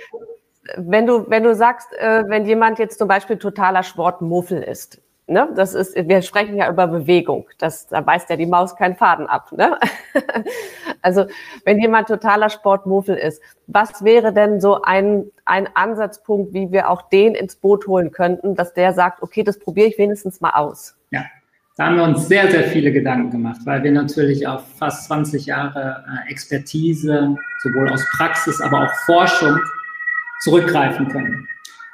Wenn 0.75 1.07
du, 1.07 1.29
wenn 1.29 1.43
du 1.43 1.55
sagst, 1.55 1.93
äh, 1.93 2.25
wenn 2.27 2.45
jemand 2.45 2.77
jetzt 2.77 2.99
zum 2.99 3.07
Beispiel 3.07 3.37
totaler 3.37 3.83
Sportmuffel 3.83 4.61
ist, 4.61 5.01
Ne? 5.29 5.49
Das 5.55 5.73
ist, 5.73 5.95
wir 5.95 6.21
sprechen 6.21 6.55
ja 6.55 6.69
über 6.69 6.87
Bewegung. 6.87 7.47
Das, 7.57 7.87
da 7.87 7.99
beißt 7.99 8.29
ja 8.29 8.37
die 8.37 8.45
Maus 8.45 8.77
keinen 8.77 8.95
Faden 8.95 9.27
ab. 9.27 9.51
Ne? 9.51 9.77
also 11.01 11.25
wenn 11.65 11.79
jemand 11.79 12.07
totaler 12.07 12.49
Sportmuffel 12.49 13.15
ist, 13.17 13.41
was 13.67 14.05
wäre 14.05 14.31
denn 14.31 14.61
so 14.61 14.81
ein, 14.83 15.25
ein 15.43 15.67
Ansatzpunkt, 15.73 16.53
wie 16.53 16.71
wir 16.71 16.89
auch 16.89 17.09
den 17.09 17.35
ins 17.35 17.57
Boot 17.57 17.87
holen 17.87 18.11
könnten, 18.11 18.55
dass 18.55 18.73
der 18.73 18.93
sagt, 18.93 19.21
okay, 19.21 19.43
das 19.43 19.59
probiere 19.59 19.87
ich 19.87 19.97
wenigstens 19.97 20.39
mal 20.39 20.51
aus? 20.51 20.95
Ja, 21.11 21.25
da 21.75 21.87
haben 21.87 21.97
wir 21.97 22.03
uns 22.03 22.29
sehr, 22.29 22.49
sehr 22.49 22.63
viele 22.63 22.93
Gedanken 22.93 23.29
gemacht, 23.29 23.59
weil 23.65 23.83
wir 23.83 23.91
natürlich 23.91 24.47
auf 24.47 24.63
fast 24.77 25.07
20 25.07 25.45
Jahre 25.45 26.05
äh, 26.07 26.31
Expertise, 26.31 27.35
sowohl 27.63 27.89
aus 27.89 28.03
Praxis, 28.15 28.61
aber 28.61 28.83
auch 28.83 28.93
Forschung 29.05 29.59
zurückgreifen 30.39 31.09
können. 31.09 31.47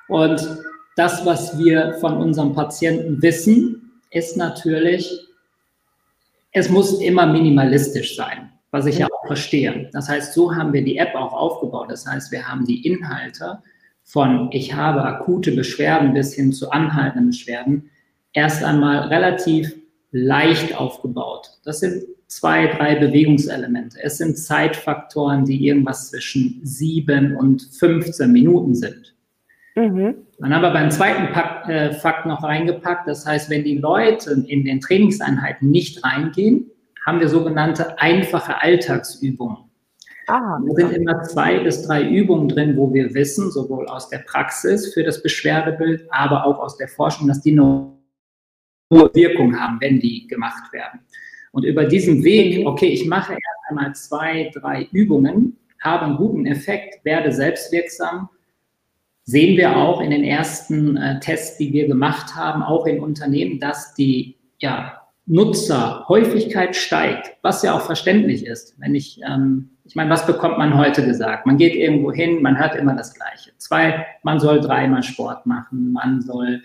Und 0.08 0.64
das, 0.96 1.26
was 1.26 1.58
wir 1.58 1.94
von 2.00 2.18
unserem 2.18 2.54
Patienten 2.54 3.22
wissen, 3.22 4.00
ist 4.12 4.38
natürlich, 4.38 5.28
es 6.52 6.70
muss 6.70 7.02
immer 7.02 7.26
minimalistisch 7.26 8.16
sein, 8.16 8.52
was 8.72 8.86
ich 8.86 9.00
ja 9.00 9.08
auch 9.08 9.28
verstehe. 9.28 9.90
Das 9.92 10.08
heißt, 10.08 10.34
so 10.34 10.56
haben 10.56 10.74
wir 10.74 10.84
die 10.84 10.98
App 10.98 11.16
auch 11.16 11.34
aufgebaut. 11.34 11.88
Das 11.90 12.06
heißt, 12.06 12.32
wir 12.32 12.48
haben 12.48 12.66
die 12.66 12.86
Inhalte 12.86 13.60
von 14.04 14.50
ich 14.52 14.74
habe 14.74 15.04
akute 15.04 15.54
Beschwerden 15.54 16.14
bis 16.14 16.34
hin 16.34 16.52
zu 16.52 16.70
anhaltenden 16.72 17.28
Beschwerden 17.28 17.90
erst 18.34 18.64
einmal 18.64 19.08
relativ 19.08 19.74
leicht 20.12 20.76
aufgebaut. 20.78 21.50
Das 21.64 21.80
sind 21.80 22.04
zwei, 22.28 22.68
drei 22.68 22.96
Bewegungselemente. 22.96 23.98
Es 24.02 24.18
sind 24.18 24.38
Zeitfaktoren, 24.38 25.46
die 25.46 25.68
irgendwas 25.68 26.10
zwischen 26.10 26.60
sieben 26.64 27.36
und 27.36 27.62
15 27.72 28.32
Minuten 28.32 28.76
sind. 28.76 29.13
Mhm. 29.76 30.16
Dann 30.40 30.54
haben 30.54 30.62
wir 30.62 30.72
beim 30.72 30.92
zweiten 30.92 31.34
Pakt, 31.34 31.70
äh, 31.70 31.94
Fakt 31.94 32.26
noch 32.26 32.44
reingepackt. 32.44 33.08
Das 33.08 33.26
heißt, 33.26 33.50
wenn 33.50 33.64
die 33.64 33.78
Leute 33.78 34.44
in 34.48 34.66
den 34.66 34.80
Trainingseinheiten 34.80 35.70
nicht 35.70 36.04
reingehen, 36.04 36.70
haben 37.06 37.20
wir 37.20 37.28
sogenannte 37.28 38.00
einfache 38.00 38.62
Alltagsübungen. 38.62 39.58
Ah, 40.28 40.58
da 40.66 40.74
sind 40.76 40.94
immer 40.94 41.22
zwei 41.24 41.60
bis 41.60 41.86
drei 41.86 42.08
Übungen 42.08 42.48
drin, 42.48 42.78
wo 42.78 42.94
wir 42.94 43.14
wissen, 43.14 43.52
sowohl 43.52 43.88
aus 43.88 44.10
der 44.10 44.20
Praxis 44.20 44.94
für 44.94 45.04
das 45.04 45.22
Beschwerdebild, 45.22 46.06
aber 46.12 46.46
auch 46.46 46.60
aus 46.60 46.78
der 46.78 46.88
Forschung, 46.88 47.28
dass 47.28 47.42
die 47.42 47.60
hohe 47.60 47.92
Wirkung 49.14 49.60
haben, 49.60 49.82
wenn 49.82 50.00
die 50.00 50.28
gemacht 50.28 50.72
werden. 50.72 51.02
Und 51.52 51.66
über 51.66 51.86
diesen 51.86 52.24
Weg, 52.24 52.62
mhm. 52.62 52.68
okay, 52.68 52.88
ich 52.88 53.06
mache 53.06 53.34
erst 53.34 53.70
einmal 53.70 53.94
zwei, 53.96 54.50
drei 54.54 54.88
Übungen, 54.92 55.58
habe 55.82 56.06
einen 56.06 56.18
guten 56.18 56.46
Effekt, 56.46 57.04
werde 57.04 57.32
selbstwirksam, 57.32 58.30
sehen 59.26 59.58
wir 59.58 59.78
auch 59.78 60.02
in 60.02 60.12
den 60.12 60.24
ersten 60.24 60.98
äh, 60.98 61.20
Tests, 61.20 61.58
die 61.58 61.72
wir 61.72 61.88
gemacht 61.88 62.36
haben, 62.36 62.62
auch 62.62 62.86
in 62.86 63.00
Unternehmen, 63.00 63.60
dass 63.60 63.94
die 63.94 64.36
ja, 64.60 65.02
Nutzerhäufigkeit 65.26 66.76
steigt, 66.76 67.38
was 67.42 67.64
ja 67.64 67.74
auch 67.74 67.82
verständlich 67.82 68.46
ist. 68.46 68.76
Wenn 68.80 68.96
ich, 68.96 69.22
ähm, 69.28 69.70
ich 69.86 69.96
meine, 69.96 70.10
was 70.10 70.26
bekommt 70.26 70.58
man 70.58 70.78
heute 70.78 71.06
gesagt? 71.06 71.46
Man 71.46 71.58
geht 71.58 71.76
irgendwo 71.76 72.12
hin, 72.12 72.42
man 72.42 72.60
hört 72.60 72.76
immer 72.76 72.96
das 72.96 73.14
Gleiche. 73.14 73.52
Zwei, 73.58 74.06
man 74.24 74.40
soll 74.40 74.60
dreimal 74.60 75.04
Sport 75.04 75.46
machen, 75.46 75.94
man 75.94 76.22
soll. 76.22 76.62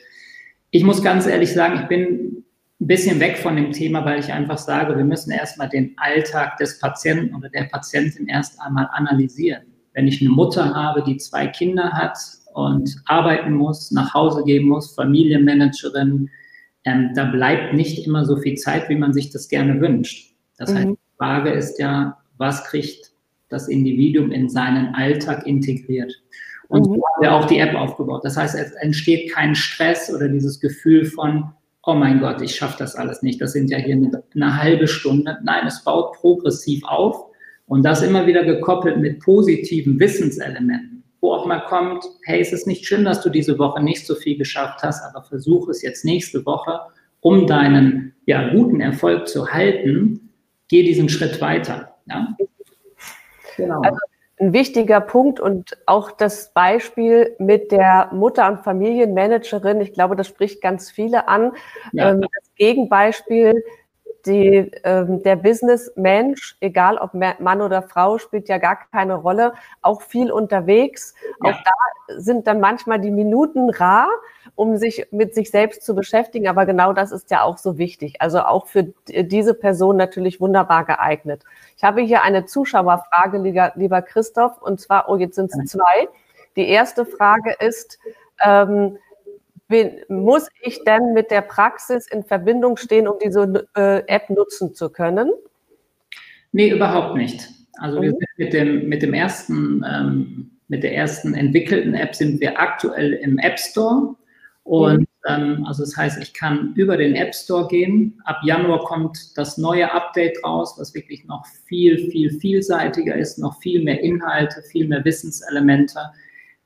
Ich 0.70 0.82
muss 0.82 1.02
ganz 1.02 1.26
ehrlich 1.26 1.52
sagen, 1.52 1.80
ich 1.82 1.88
bin 1.88 2.44
ein 2.80 2.86
bisschen 2.86 3.20
weg 3.20 3.38
von 3.38 3.56
dem 3.56 3.72
Thema, 3.72 4.04
weil 4.04 4.18
ich 4.18 4.32
einfach 4.32 4.58
sage, 4.58 4.96
wir 4.96 5.04
müssen 5.04 5.30
erstmal 5.30 5.68
den 5.68 5.94
Alltag 5.96 6.56
des 6.58 6.80
Patienten 6.80 7.34
oder 7.34 7.48
der 7.48 7.64
Patientin 7.64 8.26
erst 8.26 8.60
einmal 8.60 8.88
analysieren. 8.92 9.62
Wenn 9.94 10.06
ich 10.06 10.20
eine 10.20 10.30
Mutter 10.30 10.74
habe, 10.74 11.02
die 11.02 11.16
zwei 11.16 11.48
Kinder 11.48 11.92
hat 11.92 12.18
und 12.54 12.96
arbeiten 13.06 13.54
muss, 13.54 13.90
nach 13.90 14.14
Hause 14.14 14.42
gehen 14.44 14.66
muss, 14.66 14.94
Familienmanagerin, 14.94 16.30
ähm, 16.84 17.10
da 17.14 17.24
bleibt 17.24 17.74
nicht 17.74 18.06
immer 18.06 18.24
so 18.24 18.36
viel 18.36 18.56
Zeit, 18.56 18.88
wie 18.88 18.96
man 18.96 19.12
sich 19.12 19.30
das 19.30 19.48
gerne 19.48 19.80
wünscht. 19.80 20.34
Das 20.56 20.72
mhm. 20.72 20.76
heißt, 20.76 20.88
die 20.88 21.16
Frage 21.18 21.50
ist 21.50 21.78
ja, 21.78 22.18
was 22.38 22.64
kriegt 22.64 23.12
das 23.48 23.68
Individuum 23.68 24.30
in 24.30 24.48
seinen 24.48 24.94
Alltag 24.94 25.46
integriert? 25.46 26.12
Und 26.68 26.82
mhm. 26.82 26.84
so 26.84 26.92
haben 26.94 27.22
wir 27.22 27.34
auch 27.34 27.46
die 27.46 27.58
App 27.58 27.74
aufgebaut. 27.74 28.24
Das 28.24 28.36
heißt, 28.36 28.54
es 28.54 28.72
entsteht 28.72 29.32
kein 29.32 29.54
Stress 29.54 30.12
oder 30.14 30.28
dieses 30.28 30.60
Gefühl 30.60 31.04
von, 31.04 31.50
oh 31.84 31.94
mein 31.94 32.20
Gott, 32.20 32.42
ich 32.42 32.54
schaffe 32.54 32.76
das 32.78 32.94
alles 32.94 33.22
nicht. 33.22 33.40
Das 33.40 33.52
sind 33.52 33.70
ja 33.70 33.78
hier 33.78 33.96
eine, 33.96 34.22
eine 34.34 34.62
halbe 34.62 34.86
Stunde. 34.86 35.38
Nein, 35.42 35.66
es 35.66 35.82
baut 35.82 36.12
progressiv 36.14 36.82
auf 36.84 37.26
und 37.66 37.82
das 37.82 38.02
immer 38.02 38.26
wieder 38.26 38.44
gekoppelt 38.44 38.98
mit 38.98 39.20
positiven 39.20 39.98
Wissenselementen 39.98 40.97
wo 41.20 41.32
auch 41.32 41.46
mal 41.46 41.60
kommt, 41.60 42.04
hey, 42.24 42.40
es 42.40 42.52
ist 42.52 42.66
nicht 42.66 42.86
schön, 42.86 43.04
dass 43.04 43.22
du 43.22 43.30
diese 43.30 43.58
Woche 43.58 43.82
nicht 43.82 44.06
so 44.06 44.14
viel 44.14 44.38
geschafft 44.38 44.82
hast, 44.82 45.02
aber 45.04 45.24
versuch 45.24 45.68
es 45.68 45.82
jetzt 45.82 46.04
nächste 46.04 46.44
Woche, 46.46 46.80
um 47.20 47.46
deinen 47.46 48.14
ja, 48.26 48.52
guten 48.52 48.80
Erfolg 48.80 49.26
zu 49.28 49.48
halten, 49.48 50.30
geh 50.68 50.82
diesen 50.82 51.08
Schritt 51.08 51.40
weiter. 51.40 51.94
Ja? 52.06 52.36
Genau. 53.56 53.80
Also 53.80 53.98
ein 54.40 54.52
wichtiger 54.52 55.00
Punkt 55.00 55.40
und 55.40 55.76
auch 55.86 56.12
das 56.12 56.52
Beispiel 56.52 57.34
mit 57.38 57.72
der 57.72 58.10
Mutter- 58.12 58.48
und 58.48 58.60
Familienmanagerin, 58.60 59.80
ich 59.80 59.92
glaube, 59.92 60.14
das 60.14 60.28
spricht 60.28 60.62
ganz 60.62 60.90
viele 60.90 61.26
an. 61.26 61.52
Ja. 61.92 62.10
Ähm, 62.10 62.20
das 62.20 62.54
Gegenbeispiel 62.54 63.64
die, 64.28 64.70
ähm, 64.84 65.22
der 65.22 65.36
Businessmensch, 65.36 66.56
egal 66.60 66.98
ob 66.98 67.14
Mann 67.14 67.62
oder 67.62 67.82
Frau, 67.82 68.18
spielt 68.18 68.48
ja 68.48 68.58
gar 68.58 68.78
keine 68.92 69.14
Rolle, 69.14 69.54
auch 69.82 70.02
viel 70.02 70.30
unterwegs. 70.30 71.14
Ja. 71.42 71.50
Auch 71.50 71.56
da 71.64 72.18
sind 72.18 72.46
dann 72.46 72.60
manchmal 72.60 73.00
die 73.00 73.10
Minuten 73.10 73.70
rar, 73.70 74.08
um 74.54 74.76
sich 74.76 75.06
mit 75.10 75.34
sich 75.34 75.50
selbst 75.50 75.82
zu 75.82 75.94
beschäftigen. 75.94 76.48
Aber 76.48 76.66
genau 76.66 76.92
das 76.92 77.12
ist 77.12 77.30
ja 77.30 77.42
auch 77.42 77.58
so 77.58 77.78
wichtig. 77.78 78.20
Also 78.20 78.40
auch 78.40 78.66
für 78.66 78.92
diese 79.08 79.54
Person 79.54 79.96
natürlich 79.96 80.40
wunderbar 80.40 80.84
geeignet. 80.84 81.42
Ich 81.76 81.84
habe 81.84 82.02
hier 82.02 82.22
eine 82.22 82.44
Zuschauerfrage, 82.44 83.38
lieber, 83.38 83.72
lieber 83.74 84.02
Christoph, 84.02 84.60
und 84.60 84.80
zwar, 84.80 85.08
oh, 85.08 85.16
jetzt 85.16 85.36
sind 85.36 85.50
es 85.52 85.70
zwei. 85.70 86.08
Die 86.56 86.68
erste 86.68 87.06
Frage 87.06 87.54
ist, 87.60 87.98
ähm, 88.44 88.98
bin, 89.68 90.00
muss 90.08 90.48
ich 90.62 90.82
denn 90.84 91.12
mit 91.12 91.30
der 91.30 91.42
Praxis 91.42 92.06
in 92.10 92.24
Verbindung 92.24 92.76
stehen, 92.76 93.06
um 93.06 93.18
diese 93.22 93.66
äh, 93.76 94.02
App 94.06 94.30
nutzen 94.30 94.74
zu 94.74 94.90
können? 94.90 95.30
Nee, 96.52 96.70
überhaupt 96.70 97.16
nicht. 97.16 97.48
Also 97.78 97.98
mhm. 97.98 98.02
wir 98.02 98.10
sind 98.10 98.28
mit 98.38 98.52
dem, 98.52 98.88
mit 98.88 99.02
dem 99.02 99.14
ersten, 99.14 99.84
ähm, 99.88 100.50
mit 100.68 100.82
der 100.82 100.94
ersten 100.94 101.34
entwickelten 101.34 101.94
App 101.94 102.14
sind 102.14 102.40
wir 102.40 102.58
aktuell 102.58 103.12
im 103.12 103.38
App 103.38 103.58
Store. 103.58 104.14
Und 104.64 105.00
mhm. 105.00 105.06
ähm, 105.28 105.64
also 105.66 105.82
das 105.82 105.96
heißt, 105.96 106.22
ich 106.22 106.34
kann 106.34 106.72
über 106.74 106.96
den 106.96 107.14
App 107.14 107.34
Store 107.34 107.68
gehen. 107.68 108.20
Ab 108.24 108.40
Januar 108.44 108.84
kommt 108.84 109.36
das 109.36 109.58
neue 109.58 109.90
Update 109.92 110.42
raus, 110.44 110.74
was 110.78 110.94
wirklich 110.94 111.24
noch 111.26 111.46
viel, 111.66 112.10
viel 112.10 112.30
vielseitiger 112.30 113.14
ist, 113.14 113.38
noch 113.38 113.60
viel 113.60 113.82
mehr 113.82 114.00
Inhalte, 114.00 114.62
viel 114.62 114.88
mehr 114.88 115.04
Wissenselemente. 115.04 115.98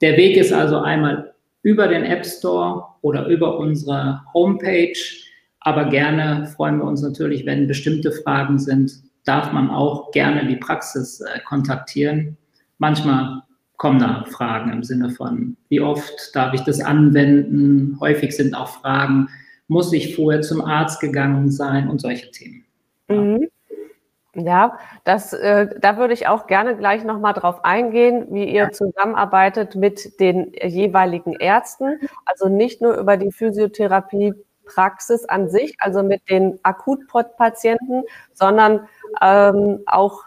Der 0.01 0.17
Weg 0.17 0.37
ist 0.37 0.53
also 0.53 0.79
einmal 0.79 1.32
über 1.63 1.89
den 1.89 2.05
App 2.05 2.27
Store 2.27 2.85
oder 3.03 3.27
über 3.27 3.59
unsere 3.59 4.23
Homepage. 4.35 4.99
Aber 5.61 5.87
gerne 5.87 6.47
freuen 6.57 6.79
wir 6.79 6.85
uns 6.85 7.03
natürlich, 7.03 7.47
wenn 7.47 7.69
bestimmte 7.69 8.13
Fragen 8.13 8.59
sind, 8.59 8.93
darf 9.25 9.53
man 9.53 9.71
auch 9.71 10.11
gerne 10.11 10.47
die 10.47 10.57
Praxis 10.57 11.21
äh, 11.21 11.39
kontaktieren. 11.47 12.37
Manchmal 12.79 13.43
kommen 13.77 14.01
da 14.01 14.25
Fragen 14.31 14.73
im 14.73 14.83
Sinne 14.83 15.11
von, 15.11 15.57
wie 15.69 15.81
oft 15.81 16.35
darf 16.35 16.55
ich 16.55 16.63
das 16.63 16.81
anwenden? 16.81 17.97
Häufig 18.01 18.37
sind 18.37 18.55
auch 18.55 18.69
Fragen, 18.69 19.29
muss 19.69 19.93
ich 19.93 20.15
vorher 20.15 20.43
zum 20.43 20.61
Arzt 20.61 21.01
gegangen 21.01 21.51
sein 21.51 21.89
und 21.89 22.01
solche 22.01 22.31
Themen. 22.31 22.65
Mhm. 23.09 23.49
Ja, 24.35 24.79
das, 25.05 25.35
äh, 25.35 25.69
da 25.79 25.99
würde 25.99 26.15
ich 26.15 26.27
auch 26.27 26.47
gerne 26.47 26.75
gleich 26.77 27.05
nochmal 27.05 27.35
drauf 27.35 27.65
eingehen, 27.67 28.29
wie 28.31 28.45
ihr 28.45 28.73
zusammenarbeitet 28.73 29.75
mit 29.75 30.19
den 30.21 30.53
jeweiligen 30.55 31.35
Ärzten. 31.35 32.01
Also 32.25 32.49
nicht 32.49 32.81
nur 32.81 32.97
über 32.97 33.19
die 33.19 33.31
Physiotherapiepraxis 33.31 35.27
an 35.27 35.51
sich, 35.51 35.77
also 35.81 36.03
mit 36.03 36.31
den 36.31 36.59
Akutpatienten, 36.63 38.05
sondern 38.33 38.89
ähm, 39.21 39.81
auch 39.85 40.23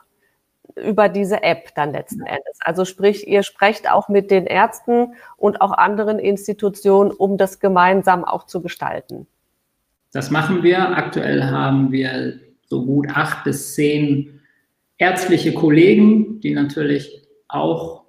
über 0.76 1.10
diese 1.10 1.42
App 1.42 1.74
dann 1.76 1.92
letzten 1.92 2.28
Endes. 2.28 2.60
Also 2.60 2.86
sprich, 2.86 3.28
ihr 3.28 3.42
sprecht 3.42 3.90
auch 3.90 4.08
mit 4.08 4.30
den 4.30 4.46
Ärzten 4.46 5.16
und 5.38 5.62
auch 5.62 5.72
anderen 5.72 6.20
Institutionen, 6.20 7.10
um 7.12 7.38
das 7.38 7.60
gemeinsam 7.60 8.24
auch 8.24 8.46
zu 8.46 8.62
gestalten. 8.62 9.26
Das 10.12 10.30
machen 10.30 10.64
wir. 10.64 10.96
Aktuell 10.96 11.44
haben 11.46 11.92
wir 11.92 12.40
so 12.66 12.86
gut 12.86 13.08
acht 13.10 13.44
bis 13.44 13.76
zehn 13.76 14.42
ärztliche 14.98 15.54
Kollegen, 15.54 16.40
die 16.40 16.54
natürlich 16.54 17.24
auch 17.48 18.06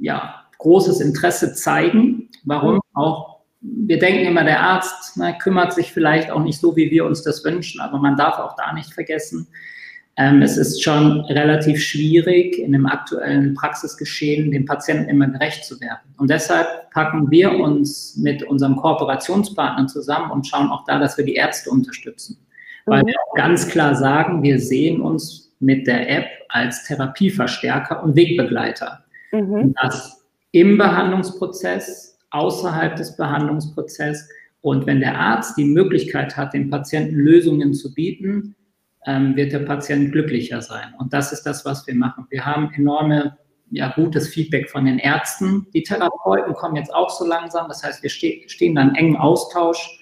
ja, 0.00 0.42
großes 0.58 1.00
Interesse 1.00 1.54
zeigen. 1.54 2.30
Warum? 2.44 2.80
Auch 2.94 3.38
wir 3.60 3.98
denken 3.98 4.26
immer, 4.26 4.44
der 4.44 4.60
Arzt 4.60 5.16
na, 5.16 5.32
kümmert 5.32 5.72
sich 5.72 5.92
vielleicht 5.92 6.30
auch 6.30 6.42
nicht 6.42 6.60
so, 6.60 6.76
wie 6.76 6.90
wir 6.90 7.04
uns 7.04 7.22
das 7.22 7.44
wünschen, 7.44 7.80
aber 7.80 7.98
man 7.98 8.16
darf 8.16 8.38
auch 8.38 8.54
da 8.56 8.72
nicht 8.72 8.92
vergessen, 8.92 9.48
ähm, 10.16 10.42
es 10.42 10.56
ist 10.56 10.82
schon 10.82 11.20
relativ 11.22 11.80
schwierig, 11.80 12.58
in 12.58 12.72
dem 12.72 12.86
aktuellen 12.86 13.54
Praxisgeschehen 13.54 14.50
dem 14.50 14.64
Patienten 14.64 15.08
immer 15.08 15.28
gerecht 15.28 15.64
zu 15.64 15.80
werden. 15.80 16.12
Und 16.16 16.28
deshalb 16.28 16.90
packen 16.90 17.30
wir 17.30 17.52
uns 17.52 18.16
mit 18.16 18.42
unserem 18.42 18.76
Kooperationspartner 18.76 19.86
zusammen 19.86 20.32
und 20.32 20.46
schauen 20.46 20.70
auch 20.70 20.84
da, 20.86 20.98
dass 20.98 21.16
wir 21.18 21.24
die 21.24 21.34
Ärzte 21.34 21.70
unterstützen 21.70 22.38
weil 22.88 23.06
wir 23.06 23.14
auch 23.26 23.34
ganz 23.34 23.68
klar 23.68 23.94
sagen, 23.94 24.42
wir 24.42 24.58
sehen 24.58 25.00
uns 25.00 25.54
mit 25.60 25.86
der 25.86 26.08
App 26.08 26.26
als 26.48 26.84
Therapieverstärker 26.84 28.02
und 28.02 28.16
Wegbegleiter. 28.16 29.04
Mhm. 29.32 29.74
Das 29.82 30.24
im 30.52 30.78
Behandlungsprozess, 30.78 32.18
außerhalb 32.30 32.96
des 32.96 33.16
Behandlungsprozesses. 33.16 34.28
Und 34.60 34.86
wenn 34.86 35.00
der 35.00 35.18
Arzt 35.18 35.56
die 35.56 35.64
Möglichkeit 35.64 36.36
hat, 36.36 36.54
dem 36.54 36.70
Patienten 36.70 37.16
Lösungen 37.16 37.74
zu 37.74 37.94
bieten, 37.94 38.56
ähm, 39.06 39.36
wird 39.36 39.52
der 39.52 39.60
Patient 39.60 40.12
glücklicher 40.12 40.60
sein. 40.62 40.94
Und 40.98 41.12
das 41.12 41.32
ist 41.32 41.44
das, 41.44 41.64
was 41.64 41.86
wir 41.86 41.94
machen. 41.94 42.26
Wir 42.30 42.44
haben 42.44 42.72
enorme, 42.74 43.36
ja, 43.70 43.92
gutes 43.94 44.28
Feedback 44.28 44.68
von 44.70 44.86
den 44.86 44.98
Ärzten. 44.98 45.66
Die 45.74 45.82
Therapeuten 45.82 46.54
kommen 46.54 46.76
jetzt 46.76 46.92
auch 46.92 47.10
so 47.10 47.26
langsam. 47.26 47.68
Das 47.68 47.82
heißt, 47.84 48.02
wir 48.02 48.10
ste 48.10 48.42
stehen 48.46 48.74
da 48.74 48.82
in 48.82 48.94
engen 48.94 49.16
Austausch 49.16 49.97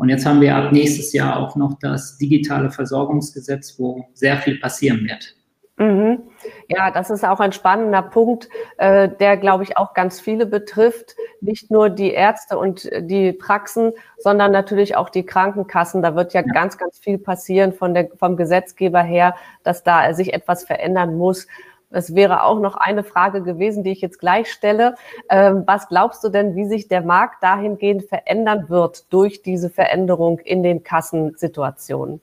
und 0.00 0.08
jetzt 0.08 0.24
haben 0.24 0.40
wir 0.40 0.56
ab 0.56 0.72
nächstes 0.72 1.12
Jahr 1.12 1.36
auch 1.38 1.56
noch 1.56 1.74
das 1.78 2.16
digitale 2.16 2.70
Versorgungsgesetz, 2.70 3.78
wo 3.78 4.06
sehr 4.14 4.38
viel 4.38 4.58
passieren 4.58 5.06
wird. 5.06 5.36
Mhm. 5.76 6.22
Ja, 6.68 6.90
das 6.90 7.10
ist 7.10 7.22
auch 7.22 7.38
ein 7.38 7.52
spannender 7.52 8.00
Punkt, 8.00 8.48
äh, 8.78 9.10
der, 9.10 9.36
glaube 9.36 9.62
ich, 9.62 9.76
auch 9.76 9.92
ganz 9.92 10.18
viele 10.18 10.46
betrifft. 10.46 11.16
Nicht 11.42 11.70
nur 11.70 11.90
die 11.90 12.12
Ärzte 12.12 12.56
und 12.56 12.88
die 12.98 13.34
Praxen, 13.34 13.92
sondern 14.16 14.52
natürlich 14.52 14.96
auch 14.96 15.10
die 15.10 15.26
Krankenkassen. 15.26 16.00
Da 16.00 16.16
wird 16.16 16.32
ja, 16.32 16.40
ja. 16.46 16.50
ganz, 16.50 16.78
ganz 16.78 16.98
viel 16.98 17.18
passieren 17.18 17.74
von 17.74 17.92
der, 17.92 18.08
vom 18.18 18.38
Gesetzgeber 18.38 19.02
her, 19.02 19.34
dass 19.64 19.82
da 19.82 20.14
sich 20.14 20.32
etwas 20.32 20.64
verändern 20.64 21.18
muss. 21.18 21.46
Es 21.90 22.14
wäre 22.14 22.44
auch 22.44 22.60
noch 22.60 22.76
eine 22.76 23.02
Frage 23.02 23.42
gewesen, 23.42 23.82
die 23.82 23.90
ich 23.90 24.00
jetzt 24.00 24.20
gleich 24.20 24.50
stelle. 24.50 24.94
Ähm, 25.28 25.64
was 25.66 25.88
glaubst 25.88 26.22
du 26.22 26.28
denn, 26.28 26.54
wie 26.54 26.64
sich 26.66 26.88
der 26.88 27.02
Markt 27.02 27.42
dahingehend 27.42 28.04
verändern 28.04 28.68
wird 28.68 29.12
durch 29.12 29.42
diese 29.42 29.70
Veränderung 29.70 30.38
in 30.38 30.62
den 30.62 30.84
Kassensituationen? 30.84 32.20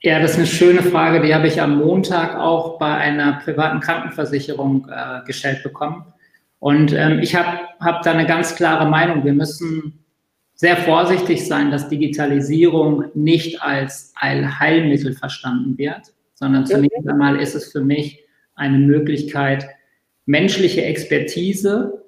Ja, 0.00 0.18
das 0.18 0.32
ist 0.32 0.36
eine 0.36 0.46
schöne 0.46 0.82
Frage. 0.82 1.22
Die 1.22 1.34
habe 1.34 1.46
ich 1.46 1.62
am 1.62 1.78
Montag 1.78 2.36
auch 2.36 2.78
bei 2.78 2.92
einer 2.92 3.40
privaten 3.44 3.80
Krankenversicherung 3.80 4.88
äh, 4.90 5.24
gestellt 5.24 5.62
bekommen. 5.62 6.04
Und 6.58 6.92
ähm, 6.92 7.20
ich 7.20 7.34
habe 7.34 7.60
hab 7.80 8.02
da 8.02 8.12
eine 8.12 8.26
ganz 8.26 8.54
klare 8.54 8.86
Meinung. 8.86 9.24
Wir 9.24 9.32
müssen 9.32 10.04
sehr 10.54 10.76
vorsichtig 10.76 11.46
sein, 11.46 11.70
dass 11.70 11.88
Digitalisierung 11.88 13.04
nicht 13.14 13.62
als 13.62 14.12
Allheilmittel 14.16 15.14
verstanden 15.14 15.78
wird, 15.78 16.12
sondern 16.44 16.66
zunächst 16.66 17.08
einmal 17.08 17.40
ist 17.40 17.54
es 17.54 17.72
für 17.72 17.80
mich 17.80 18.22
eine 18.54 18.76
Möglichkeit, 18.76 19.66
menschliche 20.26 20.84
Expertise 20.84 22.04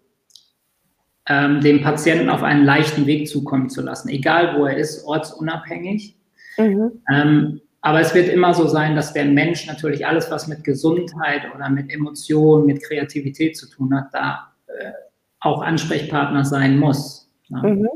ähm, 1.27 1.63
dem 1.63 1.81
Patienten 1.81 2.29
auf 2.29 2.43
einen 2.43 2.67
leichten 2.67 3.07
Weg 3.07 3.29
zukommen 3.29 3.71
zu 3.71 3.81
lassen, 3.81 4.11
egal 4.11 4.59
wo 4.59 4.67
er 4.67 4.77
ist, 4.77 5.07
ortsunabhängig. 5.07 6.17
Mhm. 6.59 7.03
Ähm, 7.11 7.61
aber 7.81 8.01
es 8.01 8.15
wird 8.15 8.29
immer 8.29 8.53
so 8.53 8.67
sein, 8.69 8.95
dass 8.95 9.15
der 9.15 9.25
Mensch 9.25 9.67
natürlich 9.67 10.07
alles, 10.07 10.31
was 10.31 10.49
mit 10.49 10.63
Gesundheit 10.63 11.43
oder 11.55 11.71
mit 11.71 11.91
Emotionen, 11.91 12.67
mit 12.67 12.83
Kreativität 12.83 13.57
zu 13.57 13.71
tun 13.71 13.95
hat, 13.95 14.09
da 14.13 14.53
äh, 14.67 14.93
auch 15.41 15.63
Ansprechpartner 15.63 16.45
sein 16.45 16.79
muss. 16.79 17.31
Ne? 17.49 17.63
Mhm. 17.63 17.89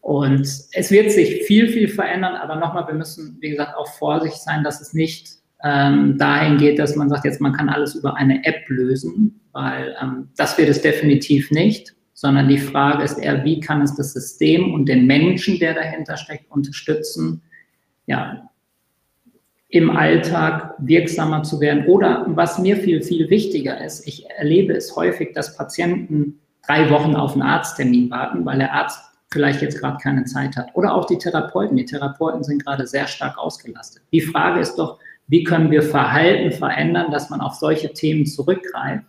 Und 0.00 0.40
es 0.40 0.90
wird 0.90 1.12
sich 1.12 1.42
viel, 1.42 1.68
viel 1.68 1.88
verändern, 1.88 2.34
aber 2.36 2.56
nochmal, 2.56 2.86
wir 2.86 2.94
müssen, 2.94 3.36
wie 3.40 3.50
gesagt, 3.50 3.76
auch 3.76 3.88
vorsichtig 3.88 4.40
sein, 4.40 4.64
dass 4.64 4.80
es 4.80 4.94
nicht 4.94 5.41
ähm, 5.64 6.18
dahin 6.18 6.58
geht, 6.58 6.78
dass 6.78 6.96
man 6.96 7.08
sagt, 7.08 7.24
jetzt 7.24 7.40
man 7.40 7.52
kann 7.52 7.68
alles 7.68 7.94
über 7.94 8.16
eine 8.16 8.44
App 8.44 8.68
lösen, 8.68 9.40
weil 9.52 9.94
ähm, 10.00 10.28
das 10.36 10.58
wird 10.58 10.68
es 10.68 10.82
definitiv 10.82 11.50
nicht, 11.50 11.94
sondern 12.14 12.48
die 12.48 12.58
Frage 12.58 13.04
ist 13.04 13.18
eher, 13.18 13.44
wie 13.44 13.60
kann 13.60 13.82
es 13.82 13.94
das 13.94 14.12
System 14.12 14.74
und 14.74 14.86
den 14.86 15.06
Menschen, 15.06 15.58
der 15.58 15.74
dahinter 15.74 16.16
steckt, 16.16 16.50
unterstützen, 16.50 17.42
ja, 18.06 18.48
im 19.68 19.90
Alltag 19.90 20.74
wirksamer 20.78 21.44
zu 21.44 21.58
werden. 21.60 21.86
Oder 21.86 22.26
was 22.28 22.58
mir 22.58 22.76
viel, 22.76 23.02
viel 23.02 23.30
wichtiger 23.30 23.82
ist, 23.82 24.06
ich 24.06 24.28
erlebe 24.28 24.74
es 24.74 24.94
häufig, 24.96 25.32
dass 25.32 25.56
Patienten 25.56 26.40
drei 26.66 26.90
Wochen 26.90 27.16
auf 27.16 27.32
einen 27.32 27.42
Arzttermin 27.42 28.10
warten, 28.10 28.44
weil 28.44 28.58
der 28.58 28.74
Arzt 28.74 29.00
vielleicht 29.32 29.62
jetzt 29.62 29.80
gerade 29.80 29.96
keine 29.96 30.24
Zeit 30.24 30.56
hat. 30.56 30.68
Oder 30.74 30.94
auch 30.94 31.06
die 31.06 31.16
Therapeuten. 31.16 31.76
Die 31.76 31.86
Therapeuten 31.86 32.44
sind 32.44 32.64
gerade 32.64 32.86
sehr 32.86 33.06
stark 33.06 33.38
ausgelastet. 33.38 34.02
Die 34.12 34.20
Frage 34.20 34.60
ist 34.60 34.76
doch, 34.76 34.98
wie 35.28 35.44
können 35.44 35.70
wir 35.70 35.82
Verhalten 35.82 36.52
verändern, 36.52 37.10
dass 37.10 37.30
man 37.30 37.40
auf 37.40 37.54
solche 37.54 37.92
Themen 37.92 38.26
zurückgreift 38.26 39.04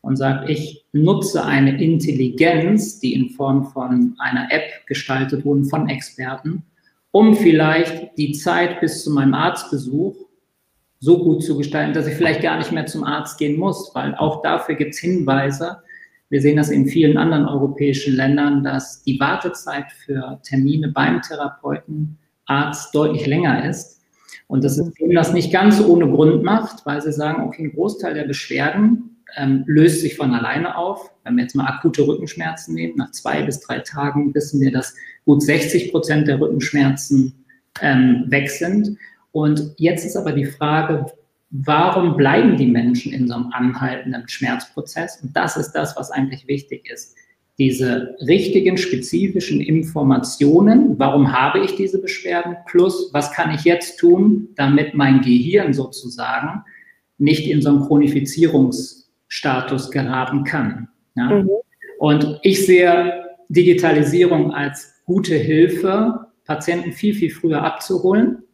und 0.00 0.16
sagt, 0.16 0.48
ich 0.48 0.84
nutze 0.92 1.44
eine 1.44 1.82
Intelligenz, 1.82 3.00
die 3.00 3.14
in 3.14 3.30
Form 3.30 3.66
von 3.66 4.14
einer 4.18 4.48
App 4.50 4.86
gestaltet 4.86 5.44
wurde 5.44 5.64
von 5.64 5.88
Experten, 5.88 6.62
um 7.10 7.34
vielleicht 7.34 8.16
die 8.16 8.32
Zeit 8.32 8.80
bis 8.80 9.02
zu 9.02 9.10
meinem 9.10 9.34
Arztbesuch 9.34 10.14
so 11.00 11.18
gut 11.18 11.42
zu 11.42 11.56
gestalten, 11.56 11.94
dass 11.94 12.06
ich 12.06 12.14
vielleicht 12.14 12.42
gar 12.42 12.58
nicht 12.58 12.72
mehr 12.72 12.86
zum 12.86 13.04
Arzt 13.04 13.38
gehen 13.38 13.58
muss, 13.58 13.90
weil 13.94 14.14
auch 14.14 14.42
dafür 14.42 14.74
gibt 14.74 14.94
es 14.94 15.00
Hinweise, 15.00 15.78
wir 16.30 16.42
sehen 16.42 16.56
das 16.56 16.68
in 16.68 16.86
vielen 16.86 17.16
anderen 17.16 17.46
europäischen 17.46 18.14
Ländern, 18.14 18.62
dass 18.62 19.02
die 19.02 19.18
Wartezeit 19.18 19.90
für 19.92 20.38
Termine 20.42 20.88
beim 20.88 21.22
Therapeuten, 21.22 22.18
Arzt 22.44 22.94
deutlich 22.94 23.26
länger 23.26 23.68
ist. 23.68 23.97
Und 24.46 24.64
das 24.64 24.76
System 24.76 25.14
das 25.14 25.32
nicht 25.32 25.52
ganz 25.52 25.80
ohne 25.80 26.08
Grund 26.08 26.42
macht, 26.42 26.84
weil 26.86 27.00
sie 27.00 27.12
sagen, 27.12 27.42
okay, 27.44 27.64
ein 27.64 27.72
Großteil 27.72 28.14
der 28.14 28.24
Beschwerden 28.24 29.16
ähm, 29.36 29.64
löst 29.66 30.00
sich 30.00 30.16
von 30.16 30.32
alleine 30.32 30.76
auf. 30.76 31.10
Wenn 31.24 31.36
wir 31.36 31.42
jetzt 31.42 31.54
mal 31.54 31.66
akute 31.66 32.06
Rückenschmerzen 32.06 32.74
nehmen, 32.74 32.94
nach 32.96 33.10
zwei 33.12 33.42
bis 33.42 33.60
drei 33.60 33.80
Tagen 33.80 34.34
wissen 34.34 34.60
wir, 34.60 34.72
dass 34.72 34.94
gut 35.24 35.42
60 35.42 35.90
Prozent 35.90 36.28
der 36.28 36.40
Rückenschmerzen 36.40 37.44
ähm, 37.80 38.24
weg 38.28 38.50
sind. 38.50 38.96
Und 39.32 39.74
jetzt 39.76 40.04
ist 40.04 40.16
aber 40.16 40.32
die 40.32 40.46
Frage, 40.46 41.06
warum 41.50 42.16
bleiben 42.16 42.56
die 42.56 42.66
Menschen 42.66 43.12
in 43.12 43.28
so 43.28 43.34
einem 43.34 43.52
anhaltenden 43.52 44.28
Schmerzprozess? 44.28 45.20
Und 45.22 45.36
das 45.36 45.56
ist 45.56 45.72
das, 45.72 45.96
was 45.96 46.10
eigentlich 46.10 46.46
wichtig 46.46 46.90
ist. 46.90 47.14
Diese 47.58 48.14
richtigen, 48.20 48.78
spezifischen 48.78 49.60
Informationen, 49.60 50.96
warum 50.98 51.32
habe 51.32 51.58
ich 51.60 51.74
diese 51.74 52.00
Beschwerden, 52.00 52.56
plus 52.66 53.10
was 53.12 53.32
kann 53.32 53.52
ich 53.52 53.64
jetzt 53.64 53.98
tun, 53.98 54.50
damit 54.54 54.94
mein 54.94 55.22
Gehirn 55.22 55.74
sozusagen 55.74 56.62
nicht 57.18 57.50
in 57.50 57.60
so 57.60 57.70
einen 57.70 57.80
Chronifizierungsstatus 57.80 59.90
geraten 59.90 60.44
kann. 60.44 60.86
Ja? 61.16 61.30
Mhm. 61.30 61.50
Und 61.98 62.38
ich 62.42 62.64
sehe 62.64 63.24
Digitalisierung 63.48 64.52
als 64.52 65.02
gute 65.04 65.34
Hilfe, 65.34 66.26
Patienten 66.44 66.92
viel, 66.92 67.14
viel 67.14 67.30
früher 67.30 67.60
abzuholen. 67.62 68.44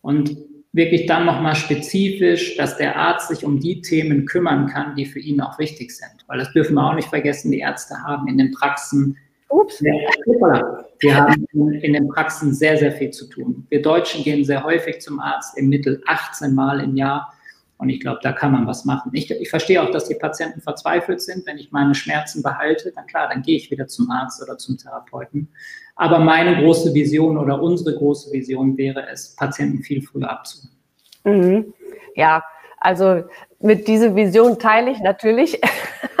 Und 0.00 0.38
wirklich 0.72 1.06
dann 1.06 1.26
nochmal 1.26 1.56
spezifisch, 1.56 2.56
dass 2.56 2.76
der 2.76 2.96
Arzt 2.96 3.28
sich 3.28 3.44
um 3.44 3.58
die 3.58 3.80
Themen 3.80 4.24
kümmern 4.24 4.66
kann, 4.66 4.94
die 4.94 5.06
für 5.06 5.18
ihn 5.18 5.40
auch 5.40 5.58
wichtig 5.58 5.96
sind. 5.96 6.24
Weil 6.26 6.38
das 6.38 6.52
dürfen 6.52 6.74
wir 6.74 6.84
auch 6.84 6.94
nicht 6.94 7.08
vergessen, 7.08 7.50
die 7.50 7.58
Ärzte 7.58 7.96
haben 8.04 8.28
in 8.28 8.38
den 8.38 8.52
Praxen, 8.52 9.16
Ups. 9.48 9.82
wir 9.82 11.16
haben 11.16 11.44
in 11.82 11.92
den 11.92 12.06
Praxen 12.08 12.54
sehr, 12.54 12.78
sehr 12.78 12.92
viel 12.92 13.10
zu 13.10 13.26
tun. 13.28 13.66
Wir 13.68 13.82
Deutschen 13.82 14.22
gehen 14.22 14.44
sehr 14.44 14.62
häufig 14.62 15.00
zum 15.00 15.18
Arzt, 15.18 15.58
im 15.58 15.68
Mittel 15.68 16.00
18 16.06 16.54
Mal 16.54 16.80
im 16.80 16.96
Jahr. 16.96 17.32
Und 17.80 17.88
ich 17.88 17.98
glaube, 17.98 18.20
da 18.22 18.32
kann 18.32 18.52
man 18.52 18.66
was 18.66 18.84
machen. 18.84 19.10
Ich, 19.14 19.30
ich 19.30 19.48
verstehe 19.48 19.82
auch, 19.82 19.90
dass 19.90 20.06
die 20.06 20.14
Patienten 20.14 20.60
verzweifelt 20.60 21.22
sind. 21.22 21.46
Wenn 21.46 21.56
ich 21.56 21.72
meine 21.72 21.94
Schmerzen 21.94 22.42
behalte, 22.42 22.92
dann 22.94 23.06
klar, 23.06 23.30
dann 23.32 23.40
gehe 23.40 23.56
ich 23.56 23.70
wieder 23.70 23.86
zum 23.86 24.10
Arzt 24.10 24.42
oder 24.42 24.58
zum 24.58 24.76
Therapeuten. 24.76 25.48
Aber 25.96 26.18
meine 26.18 26.62
große 26.62 26.92
Vision 26.92 27.38
oder 27.38 27.62
unsere 27.62 27.96
große 27.96 28.32
Vision 28.32 28.76
wäre 28.76 29.08
es, 29.08 29.34
Patienten 29.34 29.82
viel 29.82 30.02
früher 30.02 30.30
abzuholen. 30.30 30.76
Mhm. 31.24 31.74
Ja, 32.16 32.44
also 32.80 33.24
mit 33.60 33.88
dieser 33.88 34.14
Vision 34.14 34.58
teile 34.58 34.90
ich 34.90 35.00
natürlich. 35.00 35.58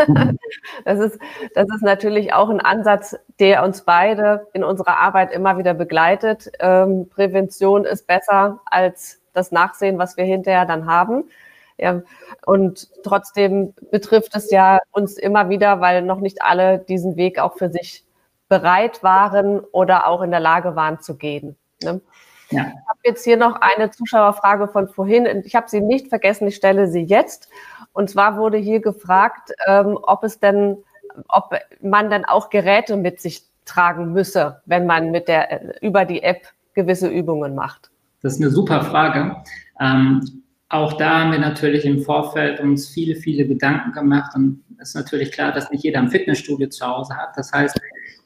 das, 0.86 0.98
ist, 0.98 1.18
das 1.54 1.68
ist 1.74 1.82
natürlich 1.82 2.32
auch 2.32 2.48
ein 2.48 2.60
Ansatz, 2.60 3.18
der 3.38 3.64
uns 3.64 3.82
beide 3.82 4.46
in 4.54 4.64
unserer 4.64 4.96
Arbeit 4.96 5.30
immer 5.30 5.58
wieder 5.58 5.74
begleitet. 5.74 6.50
Ähm, 6.58 7.10
Prävention 7.10 7.84
ist 7.84 8.06
besser 8.06 8.60
als 8.64 9.20
das 9.34 9.52
Nachsehen, 9.52 9.98
was 9.98 10.16
wir 10.16 10.24
hinterher 10.24 10.64
dann 10.64 10.86
haben. 10.86 11.24
Ja, 11.82 12.02
und 12.44 12.88
trotzdem 13.02 13.72
betrifft 13.90 14.36
es 14.36 14.50
ja 14.50 14.80
uns 14.92 15.16
immer 15.16 15.48
wieder, 15.48 15.80
weil 15.80 16.02
noch 16.02 16.20
nicht 16.20 16.42
alle 16.42 16.78
diesen 16.78 17.16
Weg 17.16 17.38
auch 17.38 17.56
für 17.56 17.70
sich 17.70 18.04
bereit 18.50 19.02
waren 19.02 19.60
oder 19.72 20.06
auch 20.06 20.20
in 20.20 20.30
der 20.30 20.40
Lage 20.40 20.76
waren 20.76 21.00
zu 21.00 21.16
gehen. 21.16 21.56
Ne? 21.82 22.02
Ja. 22.50 22.62
Ich 22.62 22.88
habe 22.88 23.00
jetzt 23.04 23.24
hier 23.24 23.38
noch 23.38 23.60
eine 23.62 23.90
Zuschauerfrage 23.90 24.68
von 24.68 24.88
vorhin. 24.88 25.24
Ich 25.46 25.54
habe 25.54 25.70
sie 25.70 25.80
nicht 25.80 26.08
vergessen, 26.08 26.48
ich 26.48 26.56
stelle 26.56 26.86
sie 26.86 27.02
jetzt. 27.02 27.48
Und 27.92 28.10
zwar 28.10 28.36
wurde 28.36 28.58
hier 28.58 28.80
gefragt, 28.80 29.52
ähm, 29.66 29.98
ob 30.02 30.22
es 30.22 30.38
denn, 30.38 30.76
ob 31.28 31.54
man 31.80 32.10
dann 32.10 32.26
auch 32.26 32.50
Geräte 32.50 32.98
mit 32.98 33.20
sich 33.20 33.44
tragen 33.64 34.12
müsse, 34.12 34.60
wenn 34.66 34.84
man 34.84 35.12
mit 35.12 35.28
der 35.28 35.80
über 35.82 36.04
die 36.04 36.22
App 36.22 36.42
gewisse 36.74 37.08
Übungen 37.08 37.54
macht. 37.54 37.90
Das 38.22 38.34
ist 38.34 38.42
eine 38.42 38.50
super 38.50 38.82
Frage. 38.82 39.36
Ähm, 39.80 40.39
auch 40.70 40.92
da 40.94 41.20
haben 41.20 41.32
wir 41.32 41.38
natürlich 41.40 41.84
im 41.84 42.00
Vorfeld 42.00 42.60
uns 42.60 42.88
viele, 42.88 43.16
viele 43.16 43.46
Gedanken 43.46 43.92
gemacht 43.92 44.32
und 44.36 44.62
es 44.78 44.90
ist 44.90 44.94
natürlich 44.94 45.32
klar, 45.32 45.52
dass 45.52 45.70
nicht 45.70 45.82
jeder 45.82 45.98
ein 45.98 46.10
Fitnessstudio 46.10 46.68
zu 46.68 46.86
Hause 46.86 47.16
hat. 47.16 47.36
Das 47.36 47.52
heißt, 47.52 47.78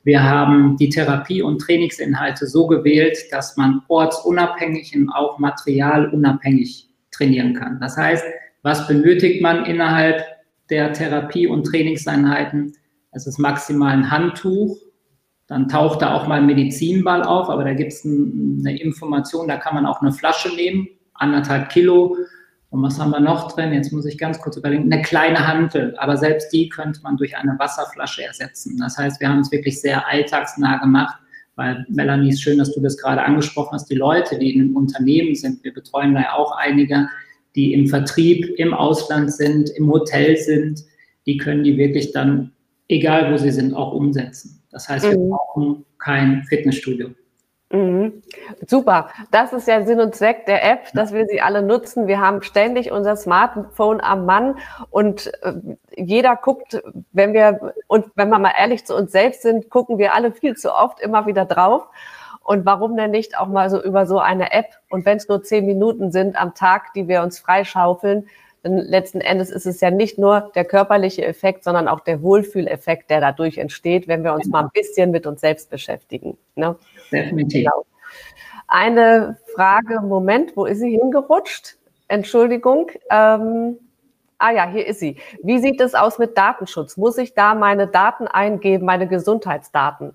wir 0.05 0.23
haben 0.23 0.77
die 0.77 0.91
Therapie- 0.91 1.43
und 1.43 1.59
Trainingsinhalte 1.59 2.47
so 2.47 2.67
gewählt, 2.67 3.17
dass 3.31 3.57
man 3.57 3.81
ortsunabhängig 3.89 4.95
und 4.95 5.09
auch 5.09 5.39
materialunabhängig 5.39 6.91
trainieren 7.11 7.55
kann. 7.55 7.81
Das 7.81 7.97
heißt, 7.97 8.25
was 8.63 8.87
benötigt 8.87 9.41
man 9.41 9.65
innerhalb 9.65 10.23
der 10.69 10.93
Therapie- 10.93 11.47
und 11.47 11.65
Trainingseinheiten? 11.65 12.75
Es 13.13 13.27
ist 13.27 13.39
maximal 13.39 13.95
ein 13.95 14.11
Handtuch, 14.11 14.77
dann 15.47 15.69
taucht 15.69 16.03
da 16.03 16.15
auch 16.15 16.27
mal 16.27 16.41
ein 16.41 16.47
Medizinball 16.47 17.23
auf, 17.23 17.49
aber 17.49 17.65
da 17.65 17.73
gibt 17.73 17.93
es 17.93 18.05
eine 18.05 18.79
Information, 18.79 19.49
da 19.49 19.57
kann 19.57 19.75
man 19.75 19.87
auch 19.87 20.03
eine 20.03 20.13
Flasche 20.13 20.55
nehmen, 20.55 20.89
anderthalb 21.15 21.71
Kilo, 21.71 22.17
und 22.75 22.83
was 22.83 22.99
haben 22.99 23.13
wir 23.13 23.21
noch 23.21 23.53
drin? 23.53 23.73
Jetzt 23.73 23.93
muss 23.93 24.05
ich 24.05 24.19
ganz 24.19 24.41
kurz 24.41 24.57
überlegen. 24.57 24.93
Eine 24.93 25.01
kleine 25.03 25.47
Hantel, 25.47 25.95
aber 25.97 26.17
selbst 26.17 26.53
die 26.53 26.69
könnte 26.69 27.01
man 27.05 27.17
durch 27.17 27.37
eine 27.37 27.57
Wasserflasche 27.57 28.25
ersetzen. 28.25 28.77
Das 28.79 28.99
heißt, 28.99 29.21
wir 29.21 29.29
haben 29.29 29.39
es 29.39 29.53
wirklich 29.53 29.81
sehr 29.81 30.05
alltagsnah 30.09 30.79
gemacht, 30.79 31.17
weil 31.55 31.87
Melanie, 31.89 32.31
ist 32.31 32.43
schön, 32.43 32.59
dass 32.59 32.75
du 32.75 32.81
das 32.81 32.99
gerade 32.99 33.23
angesprochen 33.23 33.75
hast. 33.75 33.89
Die 33.89 33.95
Leute, 33.95 34.41
die 34.41 34.53
in 34.53 34.61
einem 34.61 34.77
Unternehmen 34.77 35.37
sind, 35.37 35.63
wir 35.63 35.73
betreuen 35.73 36.15
da 36.15 36.23
ja 36.23 36.33
auch 36.33 36.51
einige, 36.57 37.09
die 37.55 37.75
im 37.75 37.87
Vertrieb 37.87 38.45
im 38.59 38.75
Ausland 38.75 39.33
sind, 39.33 39.71
im 39.71 39.89
Hotel 39.89 40.37
sind, 40.37 40.83
die 41.27 41.37
können 41.37 41.63
die 41.63 41.79
wirklich 41.79 42.11
dann, 42.11 42.51
egal 42.89 43.33
wo 43.33 43.37
sie 43.37 43.53
sind, 43.53 43.73
auch 43.73 43.93
umsetzen. 43.93 44.61
Das 44.73 44.89
heißt, 44.89 45.09
wir 45.09 45.17
mhm. 45.17 45.29
brauchen 45.29 45.85
kein 45.99 46.43
Fitnessstudio. 46.49 47.11
Mhm. 47.75 48.23
Super. 48.69 49.09
Das 49.33 49.53
ist 49.53 49.67
ja 49.67 49.85
Sinn 49.85 49.99
und 49.99 50.15
Zweck 50.15 50.47
der 50.47 50.65
App, 50.65 50.93
dass 50.93 51.13
wir 51.13 51.27
sie 51.27 51.41
alle 51.41 51.61
nutzen. 51.61 52.07
Wir 52.07 52.21
haben 52.21 52.41
ständig 52.43 52.93
unser 52.93 53.17
Smartphone 53.17 54.01
am 54.01 54.27
Mann 54.27 54.59
und 54.91 55.33
äh, 55.43 55.55
jeder 55.97 56.37
guckt, 56.37 56.81
wenn 57.11 57.33
wir, 57.33 57.75
und 57.89 58.07
wenn 58.15 58.29
wir 58.29 58.39
mal 58.39 58.53
ehrlich 58.57 58.87
zu 58.87 58.95
uns 58.95 59.11
selbst 59.11 59.43
sind, 59.43 59.71
gucken 59.71 59.99
wir 59.99 60.15
alle 60.15 60.31
viel 60.31 60.57
zu 60.57 60.73
oft 60.73 61.01
immer 61.01 61.27
wieder 61.27 61.47
drauf. 61.47 61.89
Und 62.45 62.65
warum 62.65 62.97
denn 62.97 63.11
nicht 63.11 63.37
auch 63.37 63.49
mal 63.49 63.69
so 63.71 63.83
über 63.83 64.07
so 64.07 64.21
eine 64.21 64.53
App 64.53 64.67
und 64.89 65.05
wenn 65.05 65.17
es 65.17 65.27
nur 65.27 65.43
zehn 65.43 65.67
Minuten 65.67 66.13
sind 66.13 66.41
am 66.41 66.55
Tag, 66.55 66.93
die 66.95 67.09
wir 67.09 67.23
uns 67.23 67.41
freischaufeln, 67.41 68.29
Denn 68.65 68.79
letzten 68.79 69.21
Endes 69.21 69.51
ist 69.51 69.67
es 69.67 69.81
ja 69.81 69.91
nicht 69.91 70.19
nur 70.19 70.53
der 70.55 70.65
körperliche 70.65 71.25
Effekt, 71.25 71.65
sondern 71.65 71.89
auch 71.89 72.01
der 72.01 72.23
Wohlfühleffekt, 72.23 73.11
der 73.11 73.21
dadurch 73.21 73.59
entsteht, 73.59 74.09
wenn 74.09 74.25
wir 74.25 74.33
uns 74.33 74.47
mal 74.47 74.63
ein 74.63 74.71
bisschen 74.73 75.11
mit 75.11 75.27
uns 75.27 75.41
selbst 75.41 75.71
beschäftigen. 75.71 76.39
Ne? 76.55 76.77
Definitiv. 77.13 77.65
Genau. 77.65 77.85
Eine 78.67 79.39
Frage, 79.55 80.01
Moment, 80.01 80.57
wo 80.57 80.65
ist 80.65 80.81
sie 80.81 80.99
hingerutscht? 80.99 81.77
Entschuldigung. 82.09 82.91
Ähm, 83.11 83.79
Ah 84.39 84.51
ja, 84.51 84.69
hier 84.69 84.87
ist 84.87 85.01
sie. 85.01 85.17
Wie 85.43 85.59
sieht 85.59 85.81
es 85.81 85.95
aus 85.95 86.19
mit 86.19 86.37
Datenschutz? 86.37 86.97
Muss 86.97 87.17
ich 87.19 87.35
da 87.35 87.55
meine 87.55 87.87
Daten 87.87 88.27
eingeben, 88.27 88.85
meine 88.85 89.09
Gesundheitsdaten? 89.09 90.13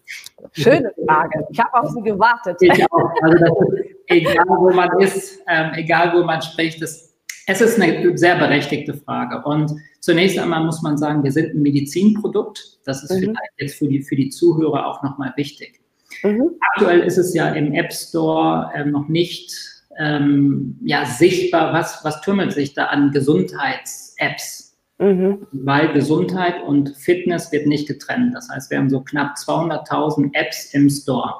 Schöne 0.51 0.91
Frage. 1.07 1.47
Ich 1.49 1.59
habe 1.59 1.73
auf 1.73 1.89
Sie 1.89 2.01
gewartet. 2.01 2.57
Ich 2.59 2.85
auch. 2.91 3.11
Also 3.23 3.45
ist, 3.45 3.95
egal 4.07 4.45
wo 4.47 4.71
man 4.71 4.99
ist, 4.99 5.41
ähm, 5.47 5.71
egal 5.73 6.13
wo 6.13 6.23
man 6.23 6.41
spricht, 6.41 6.81
das, 6.81 7.15
es 7.47 7.61
ist 7.61 7.81
eine 7.81 8.17
sehr 8.17 8.35
berechtigte 8.35 8.93
Frage. 8.93 9.41
Und 9.45 9.73
zunächst 9.99 10.37
einmal 10.37 10.63
muss 10.63 10.81
man 10.81 10.97
sagen, 10.97 11.23
wir 11.23 11.31
sind 11.31 11.55
ein 11.55 11.61
Medizinprodukt. 11.61 12.79
Das 12.85 13.03
ist 13.03 13.11
mhm. 13.11 13.19
vielleicht 13.19 13.53
jetzt 13.57 13.77
für 13.77 13.87
die, 13.87 14.01
für 14.01 14.15
die 14.15 14.29
Zuhörer 14.29 14.85
auch 14.85 15.01
nochmal 15.01 15.33
wichtig. 15.37 15.79
Mhm. 16.23 16.51
Aktuell 16.73 17.01
ist 17.01 17.17
es 17.17 17.33
ja 17.33 17.49
im 17.49 17.73
App 17.73 17.93
Store 17.93 18.71
äh, 18.75 18.85
noch 18.85 19.07
nicht 19.07 19.51
ähm, 19.99 20.77
ja, 20.83 21.05
sichtbar, 21.05 21.73
was, 21.73 22.03
was 22.03 22.21
türmelt 22.21 22.53
sich 22.53 22.73
da 22.73 22.85
an 22.85 23.11
Gesundheits-Apps. 23.11 24.77
Mhm. 24.97 25.47
Weil 25.51 25.93
Gesundheit 25.93 26.61
und 26.65 26.89
Fitness 26.97 27.51
wird 27.51 27.67
nicht 27.67 27.87
getrennt. 27.87 28.35
Das 28.35 28.49
heißt, 28.49 28.69
wir 28.69 28.77
haben 28.77 28.89
so 28.89 29.01
knapp 29.01 29.35
200.000 29.35 30.33
Apps 30.33 30.73
im 30.73 30.89
Store. 30.89 31.35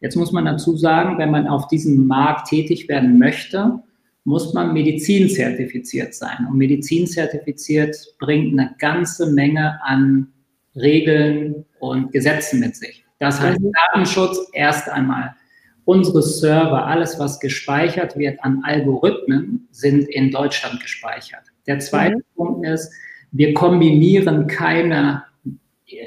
Jetzt 0.00 0.16
muss 0.16 0.32
man 0.32 0.44
dazu 0.44 0.76
sagen, 0.76 1.18
wenn 1.18 1.30
man 1.30 1.46
auf 1.46 1.68
diesem 1.68 2.06
Markt 2.06 2.48
tätig 2.48 2.88
werden 2.88 3.18
möchte, 3.18 3.80
muss 4.24 4.54
man 4.54 4.72
medizinzertifiziert 4.72 6.14
sein. 6.14 6.46
Und 6.48 6.58
medizinzertifiziert 6.58 7.96
bringt 8.18 8.58
eine 8.58 8.74
ganze 8.78 9.32
Menge 9.32 9.80
an 9.82 10.32
Regeln 10.76 11.64
und 11.80 12.12
Gesetzen 12.12 12.60
mit 12.60 12.76
sich. 12.76 13.01
Das 13.22 13.40
heißt, 13.40 13.60
mhm. 13.60 13.70
Datenschutz 13.72 14.48
erst 14.52 14.88
einmal 14.88 15.32
unsere 15.84 16.22
Server, 16.22 16.86
alles, 16.86 17.20
was 17.20 17.38
gespeichert 17.38 18.16
wird 18.16 18.42
an 18.42 18.62
Algorithmen, 18.64 19.68
sind 19.70 20.08
in 20.08 20.32
Deutschland 20.32 20.80
gespeichert. 20.80 21.44
Der 21.68 21.78
zweite 21.78 22.16
mhm. 22.16 22.22
Punkt 22.34 22.66
ist, 22.66 22.92
wir 23.30 23.54
kombinieren 23.54 24.48
keine, 24.48 25.22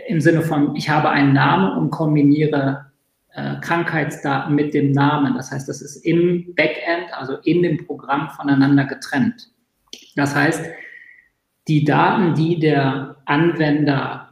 im 0.10 0.20
Sinne 0.20 0.42
von, 0.42 0.76
ich 0.76 0.90
habe 0.90 1.10
einen 1.10 1.32
Namen 1.32 1.78
und 1.78 1.90
kombiniere 1.90 2.92
äh, 3.32 3.62
Krankheitsdaten 3.62 4.54
mit 4.54 4.74
dem 4.74 4.92
Namen. 4.92 5.36
Das 5.36 5.52
heißt, 5.52 5.70
das 5.70 5.82
ist 5.82 6.06
im 6.06 6.54
Backend, 6.54 7.14
also 7.14 7.38
in 7.46 7.64
dem 7.64 7.86
Programm 7.86 8.30
voneinander 8.32 8.84
getrennt. 8.84 9.52
Das 10.18 10.36
heißt, 10.36 10.66
die 11.70 11.86
Daten, 11.86 12.34
die 12.36 12.60
der 12.60 13.16
Anwender 13.24 14.25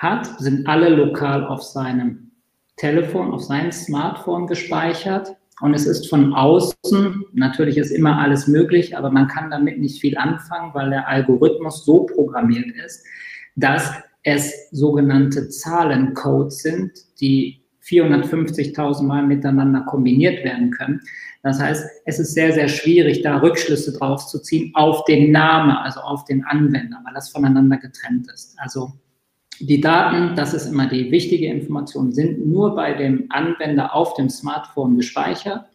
hat, 0.00 0.40
sind 0.40 0.66
alle 0.66 0.88
lokal 0.88 1.46
auf 1.46 1.62
seinem 1.62 2.30
Telefon, 2.76 3.32
auf 3.32 3.42
sein 3.42 3.70
Smartphone 3.70 4.46
gespeichert. 4.46 5.36
Und 5.60 5.74
es 5.74 5.86
ist 5.86 6.08
von 6.08 6.32
außen, 6.32 7.24
natürlich 7.34 7.76
ist 7.76 7.90
immer 7.90 8.18
alles 8.18 8.48
möglich, 8.48 8.96
aber 8.96 9.10
man 9.10 9.28
kann 9.28 9.50
damit 9.50 9.78
nicht 9.78 10.00
viel 10.00 10.16
anfangen, 10.16 10.72
weil 10.72 10.88
der 10.88 11.06
Algorithmus 11.06 11.84
so 11.84 12.04
programmiert 12.04 12.74
ist, 12.82 13.04
dass 13.56 13.92
es 14.22 14.70
sogenannte 14.70 15.50
Zahlencodes 15.50 16.62
sind, 16.62 16.92
die 17.20 17.60
450.000 17.84 19.02
Mal 19.02 19.26
miteinander 19.26 19.82
kombiniert 19.82 20.42
werden 20.44 20.70
können. 20.70 21.00
Das 21.42 21.60
heißt, 21.60 21.86
es 22.06 22.18
ist 22.18 22.32
sehr, 22.32 22.52
sehr 22.54 22.68
schwierig, 22.68 23.20
da 23.20 23.38
Rückschlüsse 23.38 23.92
drauf 23.92 24.26
zu 24.26 24.40
ziehen 24.40 24.70
auf 24.74 25.04
den 25.04 25.30
Namen, 25.30 25.72
also 25.72 26.00
auf 26.00 26.24
den 26.24 26.42
Anwender, 26.44 27.00
weil 27.04 27.14
das 27.14 27.28
voneinander 27.28 27.76
getrennt 27.76 28.28
ist. 28.32 28.54
Also 28.58 28.92
die 29.60 29.80
Daten, 29.80 30.34
das 30.36 30.54
ist 30.54 30.66
immer 30.66 30.88
die 30.88 31.10
wichtige 31.10 31.46
Information, 31.46 32.12
sind 32.12 32.46
nur 32.46 32.74
bei 32.74 32.94
dem 32.94 33.26
Anwender 33.28 33.94
auf 33.94 34.14
dem 34.14 34.30
Smartphone 34.30 34.96
gespeichert. 34.96 35.66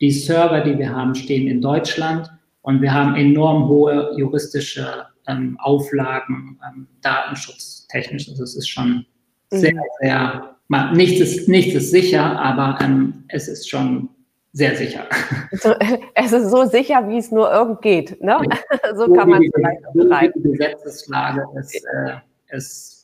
Die 0.00 0.10
Server, 0.10 0.60
die 0.60 0.76
wir 0.78 0.94
haben, 0.94 1.14
stehen 1.14 1.48
in 1.48 1.60
Deutschland 1.60 2.30
und 2.62 2.82
wir 2.82 2.92
haben 2.92 3.14
enorm 3.14 3.68
hohe 3.68 4.12
juristische 4.16 5.06
ähm, 5.28 5.56
Auflagen, 5.60 6.58
ähm, 6.66 6.88
datenschutztechnisch. 7.00 8.28
Also 8.28 8.42
es 8.42 8.56
ist 8.56 8.68
schon 8.68 9.06
sehr, 9.50 9.74
mhm. 9.74 9.80
sehr, 10.00 10.56
mal, 10.66 10.92
nichts, 10.94 11.20
ist, 11.20 11.48
nichts 11.48 11.74
ist 11.74 11.90
sicher, 11.90 12.38
aber 12.40 12.78
ähm, 12.82 13.24
es 13.28 13.46
ist 13.46 13.68
schon 13.68 14.08
sehr 14.52 14.74
sicher. 14.74 15.06
Es 16.14 16.32
ist 16.32 16.50
so 16.50 16.64
sicher, 16.64 17.08
wie 17.08 17.18
es 17.18 17.30
nur 17.30 17.50
irgend 17.52 17.82
geht. 17.82 18.22
Ne? 18.22 18.36
so, 18.96 19.06
so 19.06 19.12
kann 19.12 19.30
man 19.30 19.42
es 19.42 19.50
vielleicht 19.54 19.80
beschreiben. 19.94 20.42
Die 20.42 20.50
Gesetzeslage 20.50 21.46
ist, 21.56 21.74
äh, 21.76 22.56
ist 22.56 22.97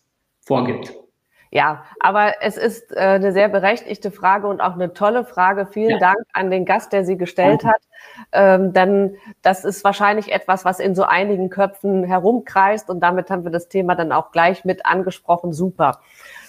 vorgibt. 0.45 0.93
Ja, 1.55 1.85
aber 2.01 2.33
es 2.41 2.57
ist 2.57 2.91
äh, 2.97 2.99
eine 2.99 3.33
sehr 3.33 3.49
berechtigte 3.49 4.11
Frage 4.11 4.49
und 4.49 4.61
auch 4.61 4.73
eine 4.73 4.93
tolle 4.93 5.25
Frage. 5.25 5.67
Vielen 5.67 5.91
ja. 5.91 5.99
Dank 5.99 6.19
an 6.33 6.51
den 6.51 6.65
Gast, 6.65 6.93
der 6.93 7.05
sie 7.05 7.17
gestellt 7.17 7.63
Danke. 7.63 7.69
hat. 7.69 7.83
Ähm, 8.33 8.73
denn 8.73 9.17
das 9.41 9.65
ist 9.65 9.85
wahrscheinlich 9.85 10.33
etwas, 10.33 10.65
was 10.65 10.81
in 10.81 10.97
so 10.97 11.05
einigen 11.05 11.51
Köpfen 11.51 12.03
herumkreist 12.03 12.91
und 12.91 12.99
damit 12.99 13.31
haben 13.31 13.45
wir 13.45 13.53
das 13.53 13.69
Thema 13.69 13.95
dann 13.95 14.11
auch 14.11 14.33
gleich 14.33 14.65
mit 14.65 14.85
angesprochen. 14.85 15.53
Super. 15.53 16.01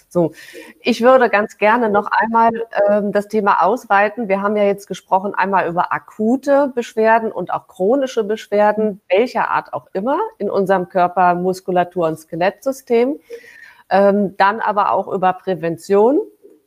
So, 0.09 0.31
ich 0.81 1.01
würde 1.01 1.29
ganz 1.29 1.57
gerne 1.57 1.89
noch 1.89 2.09
einmal 2.09 2.51
ähm, 2.89 3.11
das 3.11 3.27
Thema 3.27 3.61
ausweiten. 3.61 4.27
Wir 4.27 4.41
haben 4.41 4.55
ja 4.55 4.63
jetzt 4.63 4.87
gesprochen 4.87 5.35
einmal 5.35 5.67
über 5.67 5.93
akute 5.93 6.71
Beschwerden 6.73 7.31
und 7.31 7.53
auch 7.53 7.67
chronische 7.67 8.23
Beschwerden, 8.23 9.01
welcher 9.09 9.51
Art 9.51 9.73
auch 9.73 9.87
immer, 9.93 10.17
in 10.37 10.49
unserem 10.49 10.89
Körper, 10.89 11.35
Muskulatur 11.35 12.07
und 12.07 12.17
Skelettsystem. 12.17 13.19
Ähm, 13.89 14.35
dann 14.37 14.59
aber 14.59 14.91
auch 14.91 15.07
über 15.07 15.33
Prävention, 15.33 16.19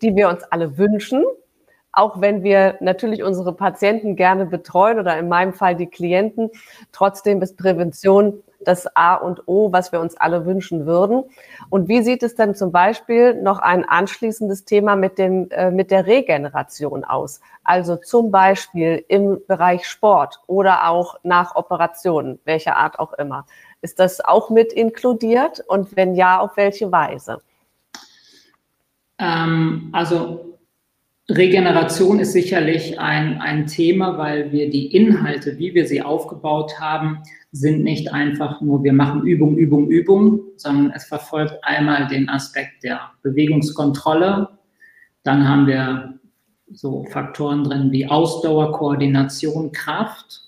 die 0.02 0.14
wir 0.14 0.28
uns 0.28 0.44
alle 0.44 0.78
wünschen, 0.78 1.24
auch 1.92 2.20
wenn 2.20 2.42
wir 2.42 2.76
natürlich 2.80 3.22
unsere 3.22 3.52
Patienten 3.54 4.14
gerne 4.14 4.46
betreuen 4.46 4.98
oder 5.00 5.18
in 5.18 5.28
meinem 5.28 5.52
Fall 5.52 5.74
die 5.74 5.88
Klienten. 5.88 6.50
Trotzdem 6.92 7.42
ist 7.42 7.56
Prävention 7.56 8.42
das 8.60 8.86
A 8.96 9.14
und 9.14 9.46
O, 9.46 9.72
was 9.72 9.92
wir 9.92 10.00
uns 10.00 10.16
alle 10.16 10.44
wünschen 10.44 10.86
würden. 10.86 11.24
Und 11.70 11.88
wie 11.88 12.02
sieht 12.02 12.22
es 12.22 12.34
denn 12.34 12.54
zum 12.54 12.72
Beispiel 12.72 13.34
noch 13.34 13.58
ein 13.58 13.84
anschließendes 13.84 14.64
Thema 14.64 14.96
mit 14.96 15.18
dem, 15.18 15.50
äh, 15.50 15.70
mit 15.70 15.90
der 15.90 16.06
Regeneration 16.06 17.04
aus? 17.04 17.40
Also 17.64 17.96
zum 17.96 18.30
Beispiel 18.30 19.04
im 19.08 19.40
Bereich 19.46 19.86
Sport 19.86 20.40
oder 20.46 20.88
auch 20.88 21.16
nach 21.22 21.54
Operationen, 21.54 22.40
welcher 22.44 22.76
Art 22.76 22.98
auch 22.98 23.12
immer. 23.14 23.46
Ist 23.80 24.00
das 24.00 24.20
auch 24.20 24.50
mit 24.50 24.72
inkludiert? 24.72 25.62
Und 25.68 25.94
wenn 25.96 26.14
ja, 26.14 26.40
auf 26.40 26.56
welche 26.56 26.90
Weise? 26.90 27.40
Ähm, 29.18 29.90
also 29.92 30.58
Regeneration 31.30 32.20
ist 32.20 32.32
sicherlich 32.32 32.98
ein, 32.98 33.40
ein 33.40 33.66
Thema, 33.66 34.16
weil 34.16 34.50
wir 34.50 34.70
die 34.70 34.94
Inhalte, 34.96 35.58
wie 35.58 35.74
wir 35.74 35.86
sie 35.86 36.00
aufgebaut 36.00 36.80
haben, 36.80 37.22
sind 37.52 37.82
nicht 37.82 38.12
einfach 38.12 38.60
nur, 38.60 38.84
wir 38.84 38.92
machen 38.92 39.26
Übung, 39.26 39.56
Übung, 39.56 39.88
Übung, 39.88 40.40
sondern 40.56 40.92
es 40.94 41.04
verfolgt 41.04 41.54
einmal 41.62 42.06
den 42.08 42.28
Aspekt 42.28 42.84
der 42.84 43.00
Bewegungskontrolle. 43.22 44.48
Dann 45.22 45.48
haben 45.48 45.66
wir 45.66 46.18
so 46.70 47.04
Faktoren 47.10 47.64
drin 47.64 47.90
wie 47.90 48.06
Ausdauer, 48.06 48.72
Koordination, 48.72 49.72
Kraft 49.72 50.42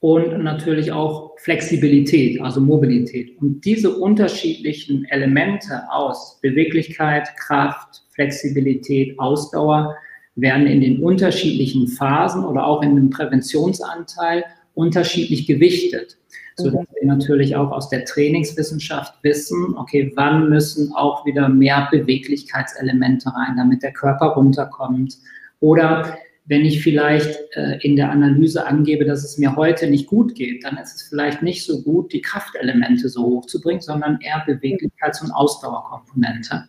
und 0.00 0.42
natürlich 0.42 0.92
auch 0.92 1.38
Flexibilität, 1.38 2.40
also 2.40 2.60
Mobilität. 2.60 3.36
Und 3.40 3.64
diese 3.64 3.96
unterschiedlichen 3.96 5.04
Elemente 5.06 5.82
aus 5.90 6.38
Beweglichkeit, 6.40 7.28
Kraft, 7.36 8.04
Flexibilität, 8.10 9.18
Ausdauer 9.18 9.94
werden 10.36 10.66
in 10.66 10.80
den 10.80 11.02
unterschiedlichen 11.02 11.88
Phasen 11.88 12.44
oder 12.44 12.66
auch 12.66 12.82
in 12.82 12.94
dem 12.94 13.10
Präventionsanteil 13.10 14.44
unterschiedlich 14.78 15.46
gewichtet, 15.46 16.16
sodass 16.56 16.82
mhm. 16.82 16.94
wir 17.00 17.08
natürlich 17.08 17.56
auch 17.56 17.72
aus 17.72 17.88
der 17.88 18.04
Trainingswissenschaft 18.04 19.12
wissen, 19.22 19.74
okay, 19.76 20.12
wann 20.14 20.48
müssen 20.48 20.92
auch 20.94 21.26
wieder 21.26 21.48
mehr 21.48 21.88
Beweglichkeitselemente 21.90 23.28
rein, 23.34 23.56
damit 23.56 23.82
der 23.82 23.92
Körper 23.92 24.26
runterkommt. 24.26 25.18
Oder 25.58 26.16
wenn 26.46 26.64
ich 26.64 26.80
vielleicht 26.82 27.36
äh, 27.56 27.78
in 27.82 27.96
der 27.96 28.10
Analyse 28.10 28.66
angebe, 28.66 29.04
dass 29.04 29.24
es 29.24 29.36
mir 29.36 29.56
heute 29.56 29.90
nicht 29.90 30.06
gut 30.06 30.36
geht, 30.36 30.64
dann 30.64 30.78
ist 30.78 30.94
es 30.94 31.02
vielleicht 31.02 31.42
nicht 31.42 31.66
so 31.66 31.82
gut, 31.82 32.12
die 32.12 32.22
Kraftelemente 32.22 33.08
so 33.08 33.24
hoch 33.24 33.46
zu 33.46 33.60
bringen, 33.60 33.80
sondern 33.80 34.20
eher 34.20 34.46
Beweglichkeits- 34.46 35.22
und 35.22 35.32
Ausdauerkomponente. 35.32 36.64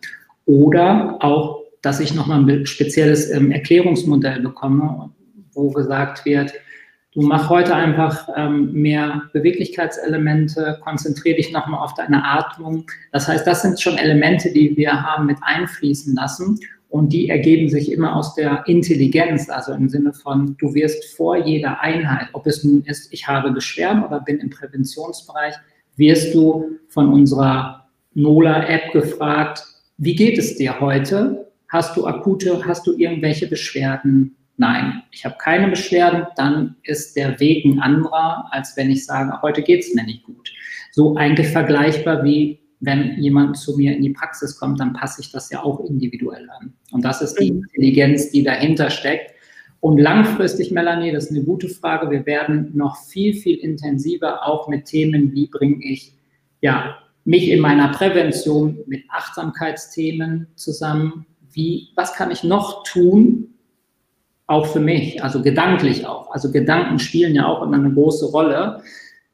Oder 0.46 1.16
auch, 1.20 1.62
dass 1.80 2.00
ich 2.00 2.12
nochmal 2.12 2.40
ein 2.40 2.66
spezielles 2.66 3.30
ähm, 3.30 3.52
Erklärungsmodell 3.52 4.40
bekomme, 4.40 5.10
wo 5.52 5.70
gesagt 5.70 6.24
wird, 6.24 6.52
du 7.14 7.22
mach 7.22 7.48
heute 7.48 7.74
einfach 7.74 8.28
ähm, 8.36 8.72
mehr 8.72 9.22
Beweglichkeitselemente, 9.32 10.78
konzentriere 10.82 11.36
dich 11.36 11.52
nochmal 11.52 11.80
auf 11.80 11.94
deine 11.94 12.24
Atmung. 12.24 12.86
Das 13.12 13.26
heißt, 13.26 13.46
das 13.46 13.62
sind 13.62 13.80
schon 13.80 13.98
Elemente, 13.98 14.52
die 14.52 14.76
wir 14.76 15.02
haben 15.02 15.26
mit 15.26 15.38
einfließen 15.42 16.14
lassen 16.14 16.58
Und 16.90 17.12
die 17.12 17.28
ergeben 17.28 17.68
sich 17.68 17.92
immer 17.92 18.16
aus 18.16 18.34
der 18.34 18.64
Intelligenz, 18.66 19.48
also 19.48 19.72
im 19.72 19.88
Sinne 19.88 20.12
von, 20.12 20.56
du 20.58 20.74
wirst 20.74 21.16
vor 21.16 21.36
jeder 21.36 21.80
Einheit, 21.80 22.28
ob 22.32 22.46
es 22.46 22.64
nun 22.64 22.82
ist, 22.84 23.12
ich 23.12 23.28
habe 23.28 23.52
Beschwerden 23.52 24.02
oder 24.02 24.20
bin 24.20 24.38
im 24.38 24.50
Präventionsbereich, 24.50 25.54
wirst 25.96 26.34
du 26.34 26.78
von 26.88 27.12
unserer 27.12 27.88
NOLA-App 28.14 28.92
gefragt, 28.92 29.64
wie 29.98 30.16
geht 30.16 30.36
es 30.36 30.56
dir 30.56 30.80
heute? 30.80 31.52
Hast 31.68 31.96
du 31.96 32.06
akute, 32.06 32.66
hast 32.66 32.86
du 32.88 32.96
irgendwelche 32.96 33.46
Beschwerden? 33.46 34.34
Nein, 34.60 35.02
ich 35.10 35.24
habe 35.24 35.36
keine 35.38 35.68
Beschwerden, 35.68 36.26
dann 36.36 36.76
ist 36.82 37.16
der 37.16 37.40
Weg 37.40 37.64
ein 37.64 37.80
anderer, 37.80 38.44
als 38.50 38.76
wenn 38.76 38.90
ich 38.90 39.06
sage, 39.06 39.40
heute 39.40 39.62
geht 39.62 39.80
es 39.80 39.94
mir 39.94 40.04
nicht 40.04 40.22
gut. 40.24 40.52
So 40.92 41.16
eigentlich 41.16 41.48
vergleichbar 41.48 42.22
wie 42.24 42.60
wenn 42.80 43.18
jemand 43.18 43.56
zu 43.56 43.74
mir 43.78 43.96
in 43.96 44.02
die 44.02 44.10
Praxis 44.10 44.58
kommt, 44.58 44.78
dann 44.78 44.92
passe 44.92 45.22
ich 45.22 45.32
das 45.32 45.48
ja 45.48 45.62
auch 45.62 45.80
individuell 45.80 46.46
an. 46.50 46.74
Und 46.92 47.06
das 47.06 47.22
ist 47.22 47.36
die 47.40 47.52
mhm. 47.52 47.62
Intelligenz, 47.72 48.32
die 48.32 48.42
dahinter 48.42 48.90
steckt. 48.90 49.32
Und 49.80 49.96
langfristig, 49.96 50.70
Melanie, 50.72 51.10
das 51.10 51.30
ist 51.30 51.30
eine 51.30 51.44
gute 51.44 51.70
Frage. 51.70 52.10
Wir 52.10 52.26
werden 52.26 52.70
noch 52.74 53.02
viel, 53.06 53.32
viel 53.32 53.56
intensiver 53.60 54.46
auch 54.46 54.68
mit 54.68 54.84
Themen, 54.84 55.32
wie 55.32 55.46
bringe 55.46 55.82
ich 55.82 56.12
ja, 56.60 56.98
mich 57.24 57.48
in 57.48 57.60
meiner 57.60 57.88
Prävention 57.92 58.76
mit 58.86 59.04
Achtsamkeitsthemen 59.08 60.48
zusammen. 60.54 61.24
Wie, 61.50 61.88
was 61.94 62.12
kann 62.12 62.30
ich 62.30 62.44
noch 62.44 62.82
tun, 62.84 63.49
auch 64.50 64.66
für 64.66 64.80
mich, 64.80 65.22
also 65.22 65.42
gedanklich 65.42 66.06
auch. 66.06 66.30
Also 66.30 66.50
Gedanken 66.50 66.98
spielen 66.98 67.34
ja 67.34 67.46
auch 67.46 67.62
immer 67.62 67.76
eine 67.76 67.92
große 67.92 68.26
Rolle 68.26 68.82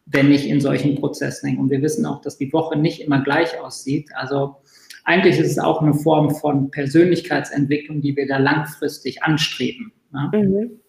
wenn 0.07 0.31
ich 0.31 0.49
in 0.49 0.61
solchen 0.61 0.95
Prozessen 0.99 1.49
hänge. 1.49 1.61
Und 1.61 1.71
wir 1.71 1.83
wissen 1.83 2.07
auch, 2.07 2.21
dass 2.21 2.39
die 2.39 2.53
Woche 2.53 2.79
nicht 2.79 3.03
immer 3.03 3.23
gleich 3.23 3.61
aussieht. 3.61 4.09
Also 4.15 4.57
eigentlich 5.05 5.39
ist 5.39 5.51
es 5.51 5.59
auch 5.59 5.83
eine 5.83 5.95
Form 5.95 6.31
von 6.31 6.71
Persönlichkeitsentwicklung, 6.71 8.01
die 8.01 8.17
wir 8.17 8.27
da 8.27 8.39
langfristig 8.39 9.23
anstreben. 9.23 9.93
Ne? 10.13 10.31
Mhm. 10.33 10.81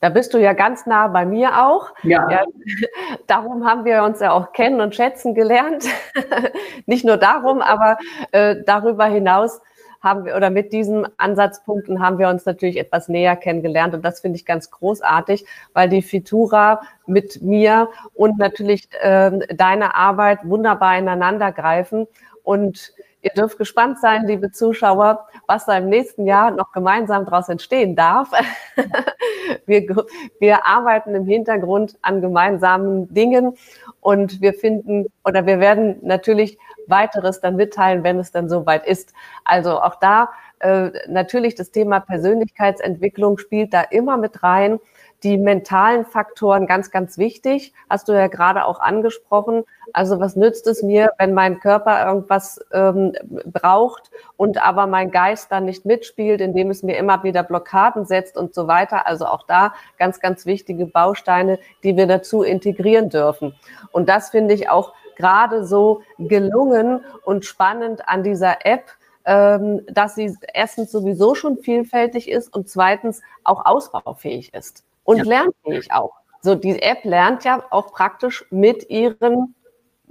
Da 0.00 0.10
bist 0.10 0.34
du 0.34 0.38
ja 0.38 0.52
ganz 0.52 0.86
nah 0.86 1.08
bei 1.08 1.24
mir 1.24 1.64
auch. 1.64 1.92
Ja. 2.02 2.30
ja. 2.30 2.44
Darum 3.26 3.64
haben 3.66 3.86
wir 3.86 4.04
uns 4.04 4.20
ja 4.20 4.32
auch 4.32 4.52
kennen 4.52 4.80
und 4.80 4.94
schätzen 4.94 5.34
gelernt. 5.34 5.84
Nicht 6.86 7.04
nur 7.04 7.16
darum, 7.16 7.60
aber 7.60 7.96
äh, 8.30 8.56
darüber 8.66 9.06
hinaus 9.06 9.60
haben 10.04 10.24
wir 10.24 10.36
oder 10.36 10.50
mit 10.50 10.72
diesen 10.72 11.06
Ansatzpunkten 11.16 12.00
haben 12.00 12.18
wir 12.18 12.28
uns 12.28 12.44
natürlich 12.44 12.78
etwas 12.78 13.08
näher 13.08 13.34
kennengelernt. 13.34 13.94
Und 13.94 14.04
das 14.04 14.20
finde 14.20 14.36
ich 14.36 14.44
ganz 14.44 14.70
großartig, 14.70 15.44
weil 15.72 15.88
die 15.88 16.02
Fitura 16.02 16.82
mit 17.06 17.42
mir 17.42 17.88
und 18.14 18.38
natürlich 18.38 18.88
äh, 19.00 19.32
deine 19.54 19.96
Arbeit 19.96 20.40
wunderbar 20.44 20.96
ineinander 20.96 21.50
greifen. 21.50 22.06
Und 22.42 22.92
Ihr 23.24 23.30
dürft 23.30 23.56
gespannt 23.56 23.98
sein, 24.00 24.26
liebe 24.26 24.50
Zuschauer, 24.50 25.26
was 25.46 25.64
da 25.64 25.78
im 25.78 25.88
nächsten 25.88 26.26
Jahr 26.26 26.50
noch 26.50 26.72
gemeinsam 26.72 27.24
daraus 27.24 27.48
entstehen 27.48 27.96
darf. 27.96 28.30
wir, 29.66 30.04
wir 30.40 30.66
arbeiten 30.66 31.14
im 31.14 31.24
Hintergrund 31.24 31.96
an 32.02 32.20
gemeinsamen 32.20 33.12
Dingen 33.14 33.56
und 34.02 34.42
wir 34.42 34.52
finden 34.52 35.06
oder 35.24 35.46
wir 35.46 35.58
werden 35.58 35.96
natürlich 36.02 36.58
weiteres 36.86 37.40
dann 37.40 37.56
mitteilen, 37.56 38.04
wenn 38.04 38.18
es 38.18 38.30
dann 38.30 38.50
soweit 38.50 38.86
ist. 38.86 39.14
Also 39.46 39.80
auch 39.80 39.94
da 39.94 40.28
äh, 40.60 40.90
natürlich 41.08 41.54
das 41.54 41.70
Thema 41.70 42.00
Persönlichkeitsentwicklung 42.00 43.38
spielt 43.38 43.74
da 43.74 43.82
immer 43.82 44.16
mit 44.16 44.42
rein 44.42 44.78
die 45.24 45.38
mentalen 45.38 46.04
Faktoren 46.04 46.66
ganz, 46.66 46.90
ganz 46.90 47.16
wichtig. 47.16 47.72
Hast 47.88 48.08
du 48.08 48.12
ja 48.12 48.26
gerade 48.26 48.66
auch 48.66 48.78
angesprochen. 48.78 49.64
Also 49.94 50.20
was 50.20 50.36
nützt 50.36 50.66
es 50.66 50.82
mir, 50.82 51.12
wenn 51.18 51.32
mein 51.32 51.60
Körper 51.60 52.06
irgendwas 52.06 52.60
ähm, 52.72 53.14
braucht 53.46 54.10
und 54.36 54.62
aber 54.62 54.86
mein 54.86 55.10
Geist 55.10 55.50
dann 55.50 55.64
nicht 55.64 55.86
mitspielt, 55.86 56.42
indem 56.42 56.70
es 56.70 56.82
mir 56.82 56.98
immer 56.98 57.22
wieder 57.24 57.42
Blockaden 57.42 58.04
setzt 58.04 58.36
und 58.36 58.54
so 58.54 58.68
weiter. 58.68 59.06
Also 59.06 59.24
auch 59.24 59.46
da 59.46 59.72
ganz, 59.98 60.20
ganz 60.20 60.44
wichtige 60.44 60.84
Bausteine, 60.84 61.58
die 61.82 61.96
wir 61.96 62.06
dazu 62.06 62.42
integrieren 62.42 63.08
dürfen. 63.08 63.54
Und 63.92 64.10
das 64.10 64.28
finde 64.28 64.52
ich 64.52 64.68
auch 64.68 64.92
gerade 65.16 65.64
so 65.64 66.02
gelungen 66.18 67.02
und 67.24 67.46
spannend 67.46 68.06
an 68.08 68.22
dieser 68.24 68.66
App, 68.66 68.90
dass 69.24 70.14
sie 70.14 70.36
erstens 70.52 70.92
sowieso 70.92 71.34
schon 71.34 71.56
vielfältig 71.58 72.28
ist 72.28 72.52
und 72.52 72.68
zweitens 72.68 73.22
auch 73.42 73.64
ausbaufähig 73.64 74.52
ist 74.52 74.84
und 75.04 75.18
ja. 75.18 75.24
lernfähig 75.24 75.92
auch. 75.92 76.12
So, 76.42 76.54
die 76.54 76.82
App 76.82 77.04
lernt 77.04 77.44
ja 77.44 77.64
auch 77.70 77.90
praktisch 77.92 78.44
mit 78.50 78.90
ihren 78.90 79.54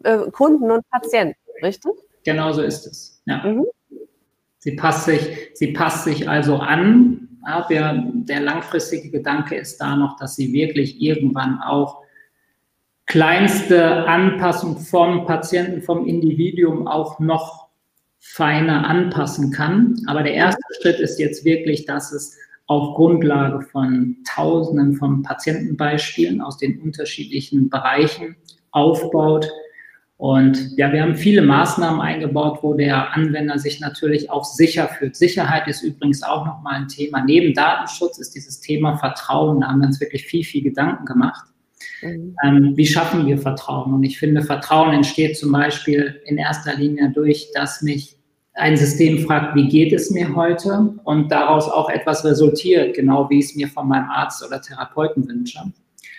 äh, 0.04 0.32
Kunden 0.32 0.72
und 0.72 0.90
Patienten, 0.90 1.38
richtig? 1.62 1.92
Genau 2.24 2.52
so 2.54 2.64
ist 2.64 2.88
es. 2.88 3.22
Ja. 3.26 3.44
Mhm. 3.44 3.66
Sie, 4.58 4.76
passt 4.76 5.06
sich, 5.06 5.52
sie 5.54 5.74
passt 5.74 6.06
sich 6.06 6.28
also 6.28 6.56
an. 6.56 7.30
Ja, 7.46 7.68
der, 7.70 8.04
der 8.14 8.40
langfristige 8.40 9.12
Gedanke 9.12 9.56
ist 9.56 9.78
da 9.80 9.96
noch, 9.96 10.18
dass 10.18 10.36
sie 10.36 10.54
wirklich 10.54 11.02
irgendwann 11.02 11.60
auch 11.62 12.02
kleinste 13.06 14.08
Anpassung 14.08 14.78
vom 14.78 15.26
Patienten, 15.26 15.82
vom 15.82 16.08
Individuum 16.08 16.88
auch 16.88 17.20
noch 17.20 17.63
feiner 18.26 18.88
anpassen 18.88 19.52
kann. 19.52 19.96
Aber 20.08 20.24
der 20.24 20.34
erste 20.34 20.62
Schritt 20.82 21.00
ist 21.00 21.20
jetzt 21.20 21.44
wirklich, 21.44 21.86
dass 21.86 22.14
es 22.14 22.38
auf 22.68 22.96
Grundlage 22.96 23.62
von 23.62 24.16
Tausenden 24.26 24.96
von 24.96 25.22
Patientenbeispielen 25.22 26.42
aus 26.42 26.58
den 26.58 26.80
unterschiedlichen 26.82 27.70
Bereichen 27.70 28.38
aufbaut. 28.72 29.50
Und 30.16 30.78
ja, 30.78 30.94
wir 30.94 31.02
haben 31.02 31.16
viele 31.16 31.42
Maßnahmen 31.42 32.00
eingebaut, 32.00 32.60
wo 32.62 32.74
der 32.74 33.14
Anwender 33.14 33.60
sich 33.60 33.82
natürlich 33.82 34.32
auch 34.32 34.46
sicher 34.46 34.88
fühlt. 34.88 35.18
Sicherheit 35.18 35.68
ist 35.68 35.84
übrigens 35.84 36.24
auch 36.24 36.46
nochmal 36.46 36.76
ein 36.76 36.88
Thema. 36.88 37.24
Neben 37.26 37.54
Datenschutz 37.54 38.20
ist 38.20 38.34
dieses 38.34 38.62
Thema 38.62 38.96
Vertrauen. 38.98 39.60
Da 39.60 39.68
haben 39.68 39.82
wir 39.82 39.88
uns 39.88 40.00
wirklich 40.00 40.26
viel, 40.26 40.46
viel 40.46 40.64
Gedanken 40.64 41.06
gemacht. 41.06 41.53
Mhm. 42.04 42.36
Ähm, 42.44 42.74
wie 42.76 42.86
schaffen 42.86 43.26
wir 43.26 43.38
Vertrauen? 43.38 43.94
Und 43.94 44.04
ich 44.04 44.20
finde, 44.20 44.42
Vertrauen 44.42 44.94
entsteht 44.94 45.38
zum 45.38 45.52
Beispiel 45.52 46.22
in 46.26 46.38
erster 46.38 46.76
Linie 46.76 47.12
durch, 47.12 47.52
dass 47.54 47.82
mich 47.82 48.18
ein 48.56 48.78
System 48.78 49.20
fragt, 49.20 49.56
wie 49.56 49.68
geht 49.68 49.94
es 49.94 50.12
mir 50.12 50.36
heute 50.36 50.94
und 51.04 51.32
daraus 51.32 51.68
auch 51.68 51.90
etwas 51.90 52.24
resultiert, 52.24 52.96
genau 52.96 53.30
wie 53.30 53.40
ich 53.40 53.46
es 53.46 53.56
mir 53.56 53.68
von 53.68 53.88
meinem 53.88 54.10
Arzt 54.10 54.46
oder 54.46 54.62
Therapeuten 54.62 55.28
wünsche. 55.28 55.60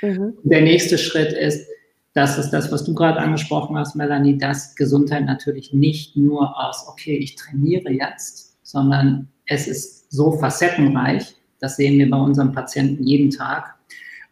Mhm. 0.02 0.34
Der 0.42 0.62
nächste 0.62 0.98
Schritt 0.98 1.32
ist, 1.32 1.66
das 2.12 2.38
ist 2.38 2.50
das, 2.50 2.70
was 2.70 2.84
du 2.84 2.94
gerade 2.94 3.18
angesprochen 3.18 3.76
hast, 3.76 3.96
Melanie, 3.96 4.38
dass 4.38 4.74
Gesundheit 4.74 5.24
natürlich 5.26 5.72
nicht 5.72 6.16
nur 6.16 6.54
aus, 6.64 6.86
okay, 6.88 7.16
ich 7.16 7.36
trainiere 7.36 7.90
jetzt, 7.90 8.56
sondern 8.62 9.28
es 9.46 9.66
ist 9.66 10.12
so 10.12 10.32
facettenreich, 10.32 11.34
das 11.60 11.76
sehen 11.76 11.98
wir 11.98 12.10
bei 12.10 12.18
unseren 12.18 12.52
Patienten 12.52 13.04
jeden 13.04 13.30
Tag. 13.30 13.73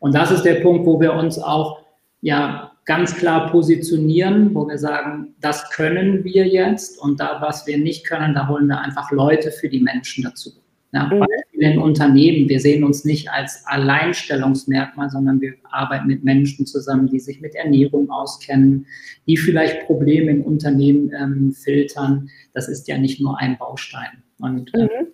Und 0.03 0.17
das 0.17 0.33
ist 0.33 0.43
der 0.43 0.57
Punkt, 0.57 0.85
wo 0.85 1.01
wir 1.01 1.13
uns 1.13 1.39
auch 1.39 1.79
ja 2.23 2.73
ganz 2.85 3.15
klar 3.15 3.53
positionieren, 3.53 4.53
wo 4.53 4.67
wir 4.67 4.77
sagen, 4.77 5.37
das 5.41 5.71
können 5.71 6.25
wir 6.25 6.45
jetzt 6.49 7.01
und 7.01 7.21
da, 7.21 7.41
was 7.41 7.69
wir 7.69 7.79
nicht 7.79 8.05
können, 8.05 8.35
da 8.35 8.49
holen 8.49 8.67
wir 8.67 8.81
einfach 8.81 9.13
Leute 9.13 9.53
für 9.53 9.69
die 9.69 9.79
Menschen 9.79 10.25
dazu. 10.25 10.51
Ja, 10.91 11.05
mhm. 11.05 11.21
Beispiel 11.21 11.63
in 11.63 11.79
Unternehmen, 11.79 12.49
wir 12.49 12.59
sehen 12.59 12.83
uns 12.83 13.05
nicht 13.05 13.31
als 13.31 13.63
Alleinstellungsmerkmal, 13.67 15.09
sondern 15.09 15.41
wir 15.41 15.55
arbeiten 15.71 16.09
mit 16.09 16.25
Menschen 16.25 16.67
zusammen, 16.67 17.07
die 17.07 17.21
sich 17.21 17.41
mit 17.41 17.55
Ernährung 17.55 18.11
auskennen, 18.11 18.87
die 19.29 19.37
vielleicht 19.37 19.87
Probleme 19.87 20.33
im 20.33 20.43
Unternehmen 20.43 21.13
ähm, 21.17 21.53
filtern. 21.53 22.29
Das 22.55 22.67
ist 22.67 22.89
ja 22.89 22.99
nicht 22.99 23.21
nur 23.21 23.39
ein 23.39 23.57
Baustein. 23.57 24.25
Und 24.41 24.75
äh, 24.75 24.83
mhm. 24.83 25.07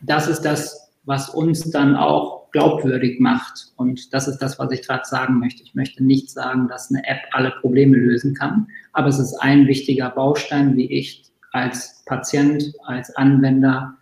das 0.00 0.26
ist 0.26 0.40
das, 0.40 0.90
was 1.04 1.30
uns 1.30 1.70
dann 1.70 1.94
auch 1.94 2.45
glaubwürdig 2.52 3.20
macht. 3.20 3.72
Und 3.76 4.12
das 4.12 4.28
ist 4.28 4.38
das, 4.38 4.58
was 4.58 4.70
ich 4.72 4.86
gerade 4.86 5.04
sagen 5.04 5.38
möchte. 5.38 5.62
Ich 5.62 5.74
möchte 5.74 6.04
nicht 6.04 6.30
sagen, 6.30 6.68
dass 6.68 6.90
eine 6.90 7.06
App 7.06 7.20
alle 7.32 7.50
Probleme 7.60 7.96
lösen 7.96 8.34
kann, 8.34 8.68
aber 8.92 9.08
es 9.08 9.18
ist 9.18 9.34
ein 9.40 9.66
wichtiger 9.66 10.10
Baustein, 10.10 10.76
wie 10.76 10.90
ich 10.90 11.24
als 11.52 12.02
Patient, 12.06 12.72
als 12.84 13.14
Anwender 13.16 13.94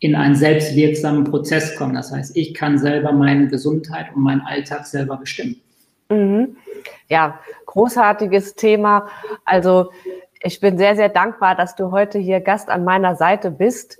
in 0.00 0.14
einen 0.14 0.34
selbstwirksamen 0.34 1.24
Prozess 1.24 1.76
komme. 1.76 1.94
Das 1.94 2.12
heißt, 2.12 2.36
ich 2.36 2.54
kann 2.54 2.78
selber 2.78 3.12
meine 3.12 3.48
Gesundheit 3.48 4.14
und 4.14 4.22
meinen 4.22 4.42
Alltag 4.42 4.86
selber 4.86 5.16
bestimmen. 5.16 5.60
Mhm. 6.08 6.56
Ja, 7.08 7.40
großartiges 7.66 8.54
Thema. 8.54 9.08
Also 9.44 9.90
ich 10.42 10.60
bin 10.60 10.78
sehr, 10.78 10.94
sehr 10.94 11.08
dankbar, 11.08 11.56
dass 11.56 11.74
du 11.74 11.90
heute 11.90 12.18
hier 12.18 12.40
Gast 12.40 12.68
an 12.68 12.84
meiner 12.84 13.16
Seite 13.16 13.50
bist. 13.50 13.98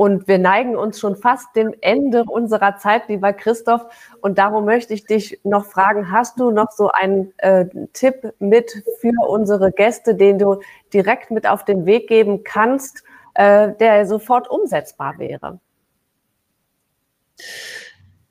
Und 0.00 0.28
wir 0.28 0.38
neigen 0.38 0.76
uns 0.76 0.98
schon 0.98 1.14
fast 1.14 1.54
dem 1.54 1.74
Ende 1.82 2.24
unserer 2.24 2.78
Zeit, 2.78 3.08
lieber 3.08 3.34
Christoph. 3.34 3.82
Und 4.22 4.38
darum 4.38 4.64
möchte 4.64 4.94
ich 4.94 5.04
dich 5.04 5.38
noch 5.44 5.66
fragen, 5.66 6.10
hast 6.10 6.40
du 6.40 6.50
noch 6.50 6.70
so 6.70 6.90
einen 6.90 7.34
äh, 7.36 7.66
Tipp 7.92 8.32
mit 8.38 8.82
für 9.00 9.12
unsere 9.28 9.72
Gäste, 9.72 10.14
den 10.14 10.38
du 10.38 10.60
direkt 10.94 11.30
mit 11.30 11.46
auf 11.46 11.66
den 11.66 11.84
Weg 11.84 12.08
geben 12.08 12.44
kannst, 12.44 13.04
äh, 13.34 13.72
der 13.78 14.06
sofort 14.06 14.48
umsetzbar 14.48 15.18
wäre? 15.18 15.60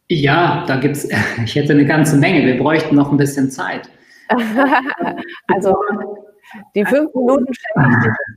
Ja, 0.08 0.66
da 0.66 0.78
gibt 0.78 0.96
es, 0.96 1.08
ich 1.46 1.54
hätte 1.54 1.74
eine 1.74 1.86
ganze 1.86 2.18
Menge. 2.18 2.48
Wir 2.48 2.58
bräuchten 2.58 2.96
noch 2.96 3.12
ein 3.12 3.18
bisschen 3.18 3.52
Zeit. 3.52 3.92
also 5.50 5.76
die 6.74 6.84
fünf 6.84 7.14
Minuten 7.14 7.54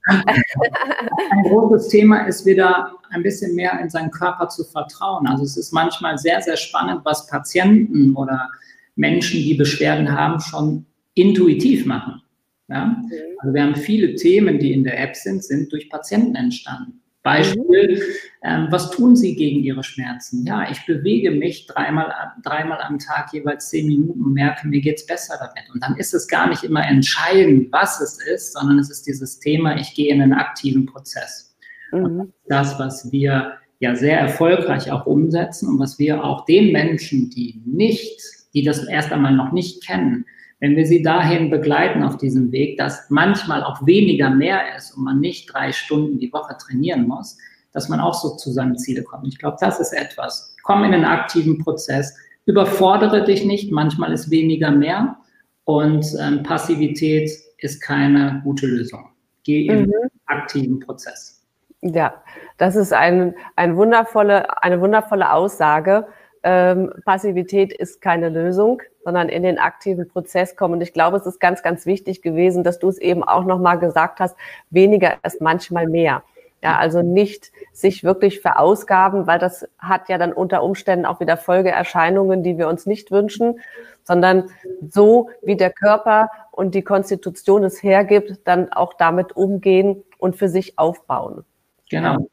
Ein 0.07 1.43
großes 1.45 1.89
Thema 1.89 2.27
ist 2.27 2.45
wieder 2.45 2.93
ein 3.13 3.23
bisschen 3.23 3.55
mehr 3.55 3.79
in 3.81 3.89
seinen 3.91 4.11
Körper 4.11 4.49
zu 4.49 4.65
vertrauen. 4.65 5.27
Also 5.27 5.45
es 5.45 5.57
ist 5.57 5.73
manchmal 5.73 6.19
sehr, 6.19 6.41
sehr 6.43 6.57
spannend, 6.57 7.01
was 7.05 7.27
Patienten 7.27 8.15
oder 8.17 8.51
Menschen, 8.97 9.41
die 9.41 9.55
Beschwerden 9.55 10.11
haben, 10.11 10.41
schon 10.41 10.87
intuitiv 11.15 11.87
machen. 11.87 12.23
Ja? 12.69 12.87
Mhm. 12.87 13.13
Also 13.39 13.55
wir 13.55 13.63
haben 13.63 13.77
viele 13.77 14.15
Themen, 14.15 14.59
die 14.59 14.73
in 14.73 14.85
der 14.85 15.01
App 15.01 15.17
sind, 15.17 15.45
sind 15.45 15.73
durch 15.73 15.89
Patienten 15.91 16.35
entstanden. 16.35 17.03
Beispiel, 17.23 18.03
ähm, 18.43 18.67
was 18.71 18.91
tun 18.91 19.15
Sie 19.15 19.37
gegen 19.37 19.63
Ihre 19.63 19.85
Schmerzen? 19.85 20.45
Ja, 20.45 20.69
ich 20.69 20.85
bewege 20.87 21.31
mich 21.31 21.69
dreimal, 21.69 22.13
dreimal 22.43 22.81
am 22.81 22.99
Tag 22.99 23.33
jeweils 23.33 23.69
zehn 23.69 23.87
Minuten 23.87 24.21
und 24.23 24.33
merke, 24.33 24.67
mir 24.67 24.81
geht 24.81 24.99
es 24.99 25.07
besser 25.07 25.37
damit. 25.39 25.71
Und 25.73 25.85
dann 25.85 25.97
ist 25.97 26.15
es 26.15 26.27
gar 26.27 26.49
nicht 26.49 26.65
immer 26.65 26.85
entscheidend, 26.85 27.71
was 27.71 28.01
es 28.01 28.19
ist, 28.27 28.55
sondern 28.55 28.81
es 28.81 28.91
ist 28.91 29.07
dieses 29.07 29.39
Thema, 29.39 29.79
ich 29.79 29.95
gehe 29.95 30.13
in 30.13 30.21
einen 30.21 30.33
aktiven 30.33 30.85
Prozess. 30.87 31.52
Mhm. 31.93 32.33
Das, 32.49 32.79
was 32.79 33.13
wir 33.13 33.53
ja 33.81 33.95
sehr 33.95 34.19
erfolgreich 34.19 34.91
auch 34.91 35.07
umsetzen 35.07 35.69
und 35.69 35.79
was 35.79 35.99
wir 35.99 36.25
auch 36.25 36.45
den 36.45 36.73
Menschen, 36.73 37.31
die 37.31 37.61
nicht, 37.65 38.21
die 38.55 38.63
das 38.63 38.87
erst 38.87 39.13
einmal 39.13 39.35
noch 39.35 39.53
nicht 39.53 39.85
kennen, 39.85 40.25
wenn 40.61 40.77
wir 40.77 40.87
sie 40.87 41.03
dahin 41.03 41.51
begleiten 41.51 42.05
auf 42.05 42.17
diesem 42.17 42.53
Weg, 42.53 42.79
dass 42.79 43.11
manchmal 43.11 43.65
auch 43.65 43.85
weniger 43.85 44.31
mehr 44.31 44.77
ist 44.77 44.97
und 44.97 45.03
man 45.03 45.19
nicht 45.19 45.53
drei 45.53 45.73
Stunden 45.73 46.21
die 46.21 46.33
Woche 46.33 46.57
trainieren 46.57 47.09
muss, 47.09 47.37
dass 47.73 47.89
man 47.89 47.99
auch 47.99 48.15
so 48.15 48.37
zu 48.37 48.53
seinen 48.53 48.79
Zielen 48.79 49.05
kommt. 49.05 49.27
Ich 49.27 49.39
glaube, 49.39 49.57
das 49.61 49.81
ist 49.81 49.93
etwas. 49.93 50.55
Komm 50.63 50.85
in 50.85 50.95
einen 50.95 51.05
aktiven 51.05 51.59
Prozess, 51.59 52.17
überfordere 52.47 53.25
dich 53.25 53.45
nicht, 53.45 53.73
manchmal 53.73 54.13
ist 54.13 54.31
weniger 54.31 54.71
mehr 54.71 55.17
und 55.65 56.07
ähm, 56.21 56.45
Passivität 56.45 57.29
ist 57.59 57.81
keine 57.81 58.41
gute 58.45 58.67
Lösung. 58.67 59.09
Geh 59.43 59.67
in 59.67 59.87
mhm. 59.87 59.93
aktiven 60.27 60.79
Prozess. 60.79 61.42
Ja, 61.83 62.23
das 62.59 62.77
ist 62.77 62.93
ein, 62.93 63.35
ein 63.57 63.77
wundervolle, 63.77 64.63
eine 64.63 64.81
wundervolle 64.81 65.33
Aussage. 65.33 66.07
Ähm, 66.45 66.93
Passivität 67.05 67.73
ist 67.73 68.01
keine 68.01 68.29
Lösung 68.29 68.83
sondern 69.05 69.29
in 69.29 69.43
den 69.43 69.59
aktiven 69.59 70.09
Prozess 70.09 70.57
kommen. 70.57 70.75
Und 70.75 70.81
ich 70.81 70.93
glaube, 70.93 71.17
es 71.17 71.27
ist 71.27 71.41
ganz, 71.41 71.63
ganz 71.63 71.87
wichtig 71.87 72.23
gewesen, 72.23 72.65
dass 72.65 72.79
du 72.79 72.89
es 72.89 72.99
eben 72.99 73.23
auch 73.23 73.45
nochmal 73.45 73.79
gesagt 73.79 74.21
hast, 74.21 74.37
weniger 74.71 75.17
ist 75.25 75.41
manchmal 75.41 75.87
mehr. 75.89 76.23
Ja, 76.63 76.77
also 76.77 77.03
nicht 77.03 77.51
sich 77.73 78.05
wirklich 78.05 78.41
verausgaben, 78.41 79.27
weil 79.27 79.41
das 79.41 79.69
hat 79.79 80.09
ja 80.09 80.17
dann 80.17 80.33
unter 80.33 80.63
Umständen 80.63 81.07
auch 81.07 81.19
wieder 81.19 81.37
Folgeerscheinungen, 81.37 82.45
die 82.45 82.57
wir 82.57 82.69
uns 82.69 82.87
nicht 82.87 83.11
wünschen, 83.11 83.59
sondern 84.05 84.49
so 84.89 85.31
wie 85.43 85.57
der 85.57 85.71
Körper 85.71 86.31
und 86.53 86.77
die 86.77 86.83
Konstitution 86.83 87.65
es 87.65 87.83
hergibt, 87.83 88.47
dann 88.47 88.73
auch 88.73 88.95
damit 88.95 89.35
umgehen 89.35 90.05
und 90.19 90.37
für 90.37 90.49
sich 90.49 90.79
aufbauen. 90.79 91.45
Genau. 91.93 92.29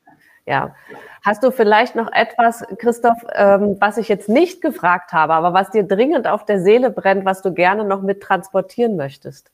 Ja. 0.45 0.75
Hast 1.23 1.43
du 1.43 1.51
vielleicht 1.51 1.95
noch 1.95 2.11
etwas, 2.11 2.63
Christoph, 2.79 3.17
ähm, 3.35 3.75
was 3.79 3.97
ich 3.97 4.07
jetzt 4.07 4.29
nicht 4.29 4.61
gefragt 4.61 5.13
habe, 5.13 5.33
aber 5.33 5.53
was 5.53 5.69
dir 5.69 5.83
dringend 5.83 6.27
auf 6.27 6.45
der 6.45 6.61
Seele 6.61 6.89
brennt, 6.89 7.25
was 7.25 7.41
du 7.41 7.53
gerne 7.53 7.83
noch 7.83 8.01
mit 8.01 8.21
transportieren 8.21 8.95
möchtest? 8.95 9.51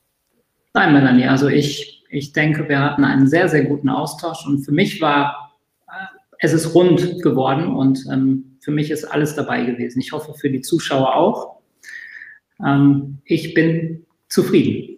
Nein, 0.74 0.94
Melanie, 0.94 1.26
also 1.26 1.48
ich, 1.48 2.04
ich 2.08 2.32
denke, 2.32 2.68
wir 2.68 2.80
hatten 2.80 3.04
einen 3.04 3.26
sehr, 3.28 3.48
sehr 3.48 3.64
guten 3.64 3.88
Austausch 3.88 4.46
und 4.46 4.64
für 4.64 4.72
mich 4.72 5.00
war, 5.00 5.56
äh, 5.88 5.92
es 6.38 6.52
ist 6.52 6.74
rund 6.74 7.22
geworden 7.22 7.74
und 7.74 8.04
ähm, 8.10 8.58
für 8.60 8.70
mich 8.70 8.90
ist 8.90 9.04
alles 9.04 9.34
dabei 9.34 9.64
gewesen. 9.64 10.00
Ich 10.00 10.12
hoffe 10.12 10.34
für 10.34 10.50
die 10.50 10.60
Zuschauer 10.60 11.14
auch. 11.14 11.56
Ähm, 12.64 13.18
ich 13.24 13.54
bin 13.54 14.06
zufrieden. 14.28 14.95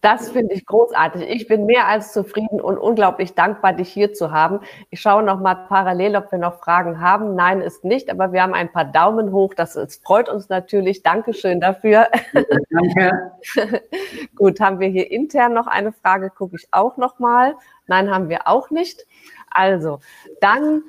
Das 0.00 0.30
finde 0.30 0.54
ich 0.54 0.66
großartig. 0.66 1.28
Ich 1.28 1.46
bin 1.46 1.64
mehr 1.64 1.86
als 1.86 2.12
zufrieden 2.12 2.60
und 2.60 2.76
unglaublich 2.76 3.34
dankbar, 3.34 3.72
dich 3.72 3.88
hier 3.88 4.12
zu 4.12 4.32
haben. 4.32 4.60
Ich 4.90 5.00
schaue 5.00 5.22
noch 5.22 5.38
mal 5.38 5.54
parallel, 5.54 6.16
ob 6.16 6.32
wir 6.32 6.38
noch 6.38 6.58
Fragen 6.58 7.00
haben. 7.00 7.36
Nein, 7.36 7.60
ist 7.60 7.84
nicht, 7.84 8.10
aber 8.10 8.32
wir 8.32 8.42
haben 8.42 8.54
ein 8.54 8.72
paar 8.72 8.84
Daumen 8.84 9.32
hoch. 9.32 9.54
Das, 9.54 9.74
das 9.74 9.96
freut 9.96 10.28
uns 10.28 10.48
natürlich. 10.48 11.04
Dankeschön 11.04 11.60
dafür. 11.60 12.08
Danke. 12.70 13.32
Gut, 14.34 14.58
haben 14.60 14.80
wir 14.80 14.88
hier 14.88 15.10
intern 15.10 15.54
noch 15.54 15.68
eine 15.68 15.92
Frage? 15.92 16.30
Gucke 16.30 16.56
ich 16.56 16.66
auch 16.72 16.96
noch 16.96 17.20
mal. 17.20 17.54
Nein, 17.86 18.10
haben 18.10 18.28
wir 18.28 18.48
auch 18.48 18.70
nicht. 18.70 19.06
Also, 19.50 20.00
dann 20.40 20.82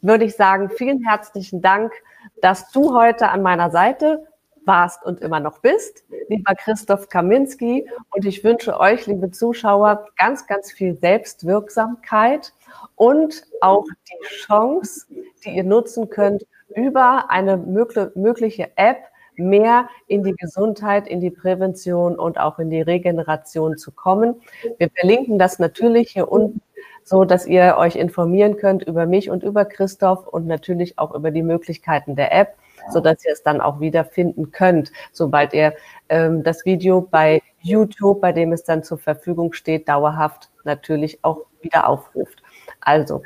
würde 0.00 0.24
ich 0.24 0.36
sagen, 0.36 0.70
vielen 0.70 1.04
herzlichen 1.04 1.60
Dank, 1.60 1.92
dass 2.40 2.70
du 2.70 2.94
heute 2.94 3.28
an 3.28 3.42
meiner 3.42 3.70
Seite 3.70 4.26
warst 4.70 5.04
und 5.04 5.20
immer 5.20 5.40
noch 5.40 5.58
bist, 5.58 6.04
lieber 6.28 6.54
Christoph 6.54 7.08
Kaminski. 7.08 7.90
Und 8.10 8.24
ich 8.24 8.44
wünsche 8.44 8.78
euch, 8.78 9.04
liebe 9.06 9.32
Zuschauer, 9.32 10.06
ganz, 10.16 10.46
ganz 10.46 10.70
viel 10.70 10.94
Selbstwirksamkeit 10.94 12.52
und 12.94 13.42
auch 13.60 13.84
die 13.84 14.26
Chance, 14.26 15.06
die 15.44 15.56
ihr 15.56 15.64
nutzen 15.64 16.08
könnt, 16.08 16.46
über 16.76 17.30
eine 17.30 17.56
mögliche 17.56 18.70
App 18.76 18.98
mehr 19.34 19.88
in 20.06 20.22
die 20.22 20.36
Gesundheit, 20.36 21.08
in 21.08 21.20
die 21.20 21.30
Prävention 21.30 22.16
und 22.16 22.38
auch 22.38 22.60
in 22.60 22.70
die 22.70 22.82
Regeneration 22.82 23.76
zu 23.76 23.90
kommen. 23.90 24.36
Wir 24.78 24.88
verlinken 24.94 25.36
das 25.36 25.58
natürlich 25.58 26.12
hier 26.12 26.30
unten, 26.30 26.60
so 27.02 27.24
dass 27.24 27.44
ihr 27.44 27.74
euch 27.76 27.96
informieren 27.96 28.56
könnt 28.56 28.84
über 28.84 29.06
mich 29.06 29.30
und 29.30 29.42
über 29.42 29.64
Christoph 29.64 30.28
und 30.28 30.46
natürlich 30.46 30.96
auch 31.00 31.12
über 31.12 31.32
die 31.32 31.42
Möglichkeiten 31.42 32.14
der 32.14 32.32
App 32.32 32.54
so 32.90 33.00
dass 33.00 33.24
ihr 33.24 33.32
es 33.32 33.42
dann 33.42 33.60
auch 33.60 33.80
wieder 33.80 34.04
finden 34.04 34.52
könnt, 34.52 34.92
sobald 35.12 35.52
ihr 35.52 35.74
ähm, 36.08 36.42
das 36.42 36.64
Video 36.64 37.00
bei 37.00 37.42
YouTube, 37.60 38.20
bei 38.20 38.32
dem 38.32 38.52
es 38.52 38.64
dann 38.64 38.82
zur 38.82 38.98
Verfügung 38.98 39.52
steht, 39.52 39.88
dauerhaft 39.88 40.50
natürlich 40.64 41.18
auch 41.22 41.46
wieder 41.60 41.88
aufruft. 41.88 42.42
Also, 42.80 43.22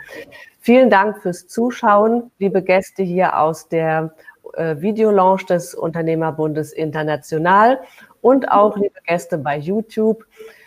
vielen 0.60 0.90
Dank 0.90 1.22
fürs 1.22 1.46
Zuschauen, 1.46 2.30
liebe 2.38 2.62
Gäste 2.62 3.02
hier 3.02 3.38
aus 3.38 3.68
der 3.68 4.14
äh, 4.54 4.76
Videolaunch 4.80 5.46
des 5.46 5.74
Unternehmerbundes 5.74 6.72
International 6.72 7.80
und 8.20 8.50
auch 8.50 8.76
liebe 8.76 9.00
Gäste 9.06 9.38
bei 9.38 9.58
YouTube. 9.58 10.24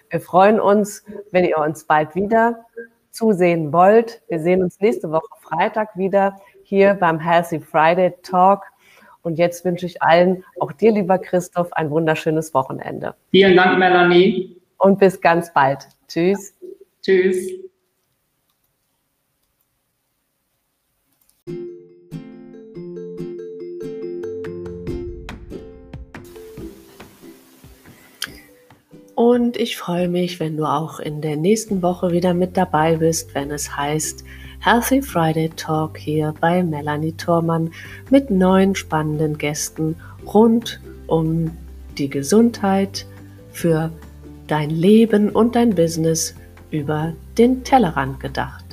Wir 0.09 0.21
freuen 0.21 0.59
uns, 0.59 1.03
wenn 1.31 1.43
ihr 1.43 1.57
uns 1.57 1.83
bald 1.83 2.15
wieder 2.15 2.65
zusehen 3.11 3.73
wollt. 3.73 4.21
Wir 4.29 4.39
sehen 4.39 4.63
uns 4.63 4.79
nächste 4.79 5.11
Woche 5.11 5.27
Freitag 5.41 5.97
wieder 5.97 6.39
hier 6.63 6.93
beim 6.93 7.19
Healthy 7.19 7.59
Friday 7.59 8.13
Talk 8.23 8.63
und 9.27 9.37
jetzt 9.37 9.65
wünsche 9.65 9.85
ich 9.85 10.01
allen, 10.01 10.45
auch 10.57 10.71
dir, 10.71 10.93
lieber 10.93 11.19
Christoph, 11.19 11.73
ein 11.73 11.89
wunderschönes 11.89 12.53
Wochenende. 12.53 13.13
Vielen 13.31 13.57
Dank, 13.57 13.77
Melanie. 13.77 14.55
Und 14.77 14.99
bis 14.99 15.19
ganz 15.19 15.53
bald. 15.53 15.79
Tschüss. 16.07 16.53
Tschüss. 17.01 17.35
Und 29.15 29.57
ich 29.57 29.75
freue 29.75 30.07
mich, 30.07 30.39
wenn 30.39 30.55
du 30.55 30.63
auch 30.63 31.01
in 31.01 31.19
der 31.19 31.35
nächsten 31.35 31.81
Woche 31.81 32.11
wieder 32.11 32.33
mit 32.33 32.55
dabei 32.55 32.95
bist, 32.95 33.35
wenn 33.35 33.51
es 33.51 33.75
heißt, 33.75 34.23
Healthy 34.67 35.01
Friday 35.01 35.47
Talk 35.55 35.97
hier 35.97 36.33
bei 36.41 36.61
Melanie 36.61 37.13
Thormann 37.13 37.71
mit 38.09 38.29
neun 38.29 38.75
spannenden 38.75 39.37
Gästen 39.37 39.95
rund 40.25 40.81
um 41.07 41.51
die 41.97 42.09
Gesundheit 42.09 43.05
für 43.53 43.93
dein 44.47 44.69
Leben 44.69 45.29
und 45.29 45.55
dein 45.55 45.73
Business 45.73 46.35
über 46.69 47.13
den 47.37 47.63
Tellerrand 47.63 48.19
gedacht. 48.19 48.66